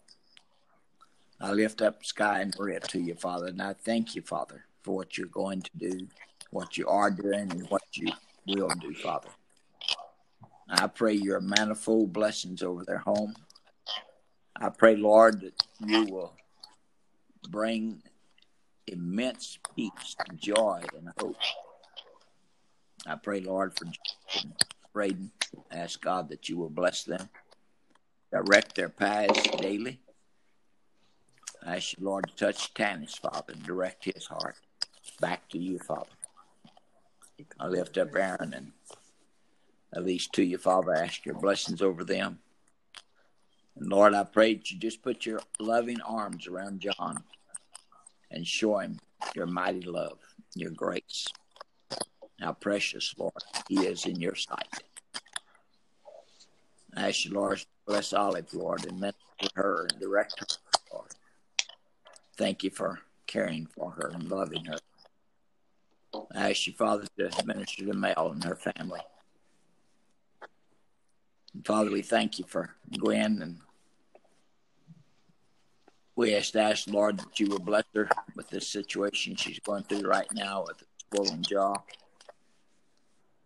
I 1.40 1.52
lift 1.52 1.82
up 1.82 2.04
Sky 2.04 2.40
and 2.40 2.54
Maria 2.58 2.80
to 2.80 3.00
you, 3.00 3.14
Father, 3.14 3.48
and 3.48 3.60
I 3.60 3.74
thank 3.74 4.14
you, 4.14 4.22
Father, 4.22 4.64
for 4.82 4.96
what 4.96 5.18
you're 5.18 5.26
going 5.26 5.62
to 5.62 5.70
do, 5.76 6.08
what 6.50 6.78
you 6.78 6.88
are 6.88 7.10
doing, 7.10 7.50
and 7.50 7.68
what 7.68 7.82
you 7.92 8.12
will 8.46 8.70
do, 8.80 8.94
Father. 8.94 9.28
I 10.68 10.86
pray 10.86 11.14
your 11.14 11.40
manifold 11.40 12.12
blessings 12.12 12.62
over 12.62 12.84
their 12.84 12.98
home. 12.98 13.34
I 14.60 14.70
pray, 14.70 14.96
Lord, 14.96 15.40
that 15.42 15.62
you 15.80 16.04
will 16.04 16.32
bring 17.48 18.02
immense 18.86 19.58
peace, 19.74 20.16
joy, 20.36 20.82
and 20.96 21.10
hope. 21.18 21.36
I 23.06 23.16
pray, 23.16 23.40
Lord, 23.40 23.76
for 23.76 23.86
Braden. 24.92 25.30
Ask 25.70 26.00
God 26.00 26.28
that 26.30 26.48
you 26.48 26.56
will 26.56 26.70
bless 26.70 27.04
them, 27.04 27.28
direct 28.32 28.74
their 28.74 28.88
paths 28.88 29.42
daily. 29.58 30.00
I 31.64 31.76
ask 31.76 31.98
you, 31.98 32.04
Lord, 32.04 32.28
to 32.28 32.34
touch 32.36 32.72
Tanis, 32.74 33.18
Father, 33.18 33.52
and 33.52 33.62
direct 33.62 34.04
his 34.04 34.26
heart 34.26 34.56
back 35.20 35.48
to 35.50 35.58
you, 35.58 35.78
Father. 35.78 36.06
I 37.60 37.68
lift 37.68 37.98
up 37.98 38.14
Aaron 38.14 38.54
and 38.54 38.72
Elise 39.92 40.28
to 40.28 40.42
you, 40.42 40.58
Father. 40.58 40.94
I 40.94 41.04
ask 41.04 41.24
your 41.24 41.34
blessings 41.34 41.82
over 41.82 42.04
them. 42.04 42.38
Lord, 43.78 44.14
I 44.14 44.24
pray 44.24 44.54
that 44.54 44.70
you 44.70 44.78
just 44.78 45.02
put 45.02 45.26
your 45.26 45.40
loving 45.58 46.00
arms 46.00 46.46
around 46.46 46.80
John 46.80 47.22
and 48.30 48.46
show 48.46 48.78
him 48.78 48.98
your 49.34 49.46
mighty 49.46 49.82
love, 49.82 50.18
your 50.54 50.70
grace. 50.70 51.26
How 52.40 52.52
precious, 52.52 53.14
Lord, 53.18 53.32
he 53.68 53.86
is 53.86 54.06
in 54.06 54.20
your 54.20 54.34
sight. 54.34 54.68
I 56.96 57.08
ask 57.08 57.26
you, 57.26 57.34
Lord, 57.34 57.62
bless 57.86 58.12
Olive, 58.12 58.52
Lord, 58.54 58.86
and 58.86 58.98
minister 58.98 59.20
to 59.40 59.50
her 59.54 59.86
and 59.90 60.00
direct 60.00 60.40
her, 60.40 60.46
Lord. 60.92 61.10
Thank 62.38 62.64
you 62.64 62.70
for 62.70 63.00
caring 63.26 63.66
for 63.66 63.90
her 63.90 64.08
and 64.14 64.30
loving 64.30 64.64
her. 64.66 64.78
I 66.34 66.50
ask 66.50 66.66
you, 66.66 66.72
Father, 66.72 67.06
to 67.18 67.30
minister 67.44 67.84
to 67.84 67.92
Mel 67.92 68.30
and 68.32 68.42
her 68.44 68.56
family. 68.56 69.00
And 71.54 71.66
Father, 71.66 71.90
we 71.90 72.02
thank 72.02 72.38
you 72.38 72.46
for 72.46 72.74
Gwen 72.98 73.42
and 73.42 73.60
we 76.16 76.34
ask, 76.34 76.56
ask, 76.56 76.88
Lord, 76.88 77.18
that 77.18 77.38
you 77.38 77.48
will 77.48 77.58
bless 77.58 77.84
her 77.94 78.08
with 78.34 78.48
this 78.48 78.66
situation 78.66 79.36
she's 79.36 79.60
going 79.60 79.84
through 79.84 80.08
right 80.08 80.26
now 80.32 80.64
with 80.66 80.80
a 80.80 81.16
swollen 81.16 81.42
jaw. 81.42 81.74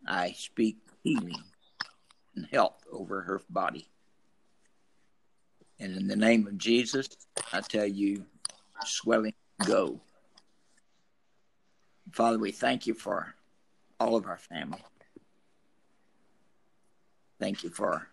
I 0.06 0.32
speak 0.32 0.76
healing 1.02 1.42
and 2.36 2.46
health 2.52 2.84
over 2.90 3.22
her 3.22 3.42
body. 3.50 3.88
And 5.80 5.96
in 5.96 6.06
the 6.06 6.16
name 6.16 6.46
of 6.46 6.58
Jesus, 6.58 7.08
I 7.52 7.60
tell 7.60 7.86
you, 7.86 8.24
swelling, 8.84 9.34
go. 9.66 10.00
Father, 12.12 12.38
we 12.38 12.52
thank 12.52 12.86
you 12.86 12.94
for 12.94 13.34
all 13.98 14.14
of 14.14 14.26
our 14.26 14.38
family. 14.38 14.82
Thank 17.40 17.64
you 17.64 17.70
for 17.70 18.08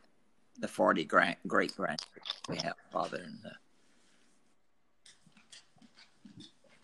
the 0.60 0.68
40 0.68 1.04
grand, 1.04 1.36
great 1.46 1.76
grandchildren 1.76 2.24
we 2.50 2.58
have, 2.58 2.76
Father, 2.92 3.22
and 3.24 3.38
the 3.44 3.52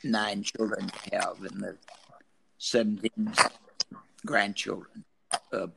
nine 0.03 0.43
children 0.43 0.89
we 1.05 1.17
have, 1.17 1.37
and 1.41 1.61
the 1.61 1.77
17 2.57 3.33
grandchildren. 4.25 5.03
Uh, 5.51 5.67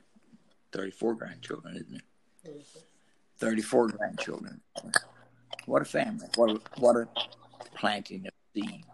34 0.72 1.14
grandchildren, 1.14 1.76
isn't 1.76 1.96
it? 1.96 2.66
34 3.38 3.88
grandchildren. 3.88 4.60
What 5.66 5.82
a 5.82 5.84
family. 5.84 6.26
What 6.36 6.50
a, 6.50 6.60
what 6.78 6.96
a 6.96 7.08
planting 7.74 8.26
of 8.26 8.32
seed. 8.54 8.84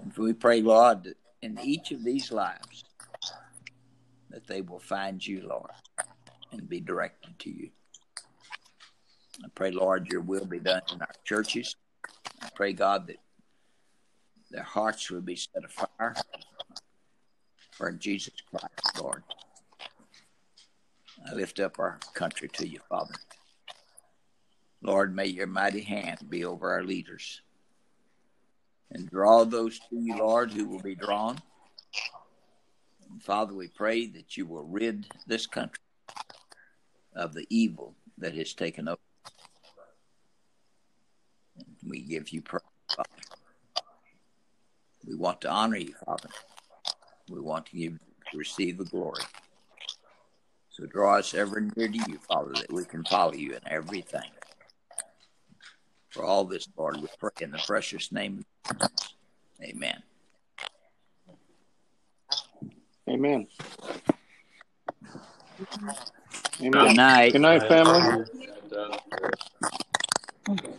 And 0.00 0.12
we 0.16 0.32
pray, 0.32 0.60
Lord, 0.62 1.04
that 1.04 1.16
in 1.42 1.58
each 1.62 1.92
of 1.92 2.04
these 2.04 2.32
lives, 2.32 2.84
that 4.30 4.46
they 4.46 4.62
will 4.62 4.78
find 4.78 5.24
you, 5.24 5.46
Lord, 5.46 5.70
and 6.52 6.68
be 6.68 6.80
directed 6.80 7.38
to 7.40 7.50
you. 7.50 7.70
I 9.44 9.48
pray, 9.54 9.70
Lord, 9.70 10.08
your 10.10 10.20
will 10.20 10.46
be 10.46 10.60
done 10.60 10.82
in 10.92 11.00
our 11.00 11.14
churches. 11.24 11.76
I 12.40 12.48
pray, 12.54 12.72
God, 12.72 13.06
that 13.08 13.18
their 14.50 14.62
hearts 14.62 15.10
will 15.10 15.20
be 15.20 15.36
set 15.36 15.64
afire 15.64 16.14
for 17.72 17.90
Jesus 17.92 18.34
Christ, 18.50 19.00
Lord. 19.02 19.22
I 21.28 21.34
lift 21.34 21.58
up 21.60 21.78
our 21.78 21.98
country 22.14 22.48
to 22.48 22.66
you, 22.66 22.80
Father. 22.88 23.14
Lord, 24.82 25.14
may 25.14 25.26
your 25.26 25.46
mighty 25.46 25.80
hand 25.80 26.18
be 26.28 26.44
over 26.44 26.72
our 26.72 26.84
leaders 26.84 27.40
and 28.90 29.10
draw 29.10 29.44
those 29.44 29.78
to 29.78 29.96
you, 29.96 30.16
Lord, 30.18 30.52
who 30.52 30.68
will 30.68 30.82
be 30.82 30.94
drawn. 30.94 31.38
Father, 33.20 33.54
we 33.54 33.68
pray 33.68 34.06
that 34.08 34.36
you 34.36 34.46
will 34.46 34.64
rid 34.64 35.06
this 35.26 35.46
country 35.46 35.82
of 37.14 37.32
the 37.32 37.46
evil 37.48 37.94
that 38.18 38.34
has 38.34 38.52
taken 38.52 38.88
over. 38.88 38.98
And 41.56 41.66
we 41.88 42.02
give 42.02 42.28
you 42.30 42.42
praise, 42.42 42.62
Father. 42.94 43.23
We 45.06 45.14
want 45.14 45.40
to 45.42 45.50
honor 45.50 45.76
you, 45.76 45.94
Father. 46.04 46.28
We 47.28 47.40
want 47.40 47.66
to 47.66 47.76
give 47.76 47.98
to 48.30 48.38
receive 48.38 48.78
the 48.78 48.84
glory. 48.84 49.22
So 50.70 50.86
draw 50.86 51.18
us 51.18 51.34
ever 51.34 51.60
near 51.60 51.88
to 51.88 51.96
you, 51.96 52.18
Father, 52.28 52.52
that 52.54 52.72
we 52.72 52.84
can 52.84 53.04
follow 53.04 53.32
you 53.32 53.52
in 53.52 53.60
everything. 53.66 54.30
For 56.10 56.24
all 56.24 56.44
this, 56.44 56.68
Lord, 56.76 57.00
we 57.00 57.08
pray 57.18 57.30
in 57.40 57.50
the 57.50 57.62
precious 57.66 58.12
name 58.12 58.44
of 58.70 58.78
Jesus. 58.78 59.14
Amen. 59.62 60.02
Amen. 63.08 63.46
Good 66.60 66.96
night. 66.96 67.32
Good 67.32 67.42
night, 67.42 67.68
family. 67.68 68.24
And, 70.46 70.74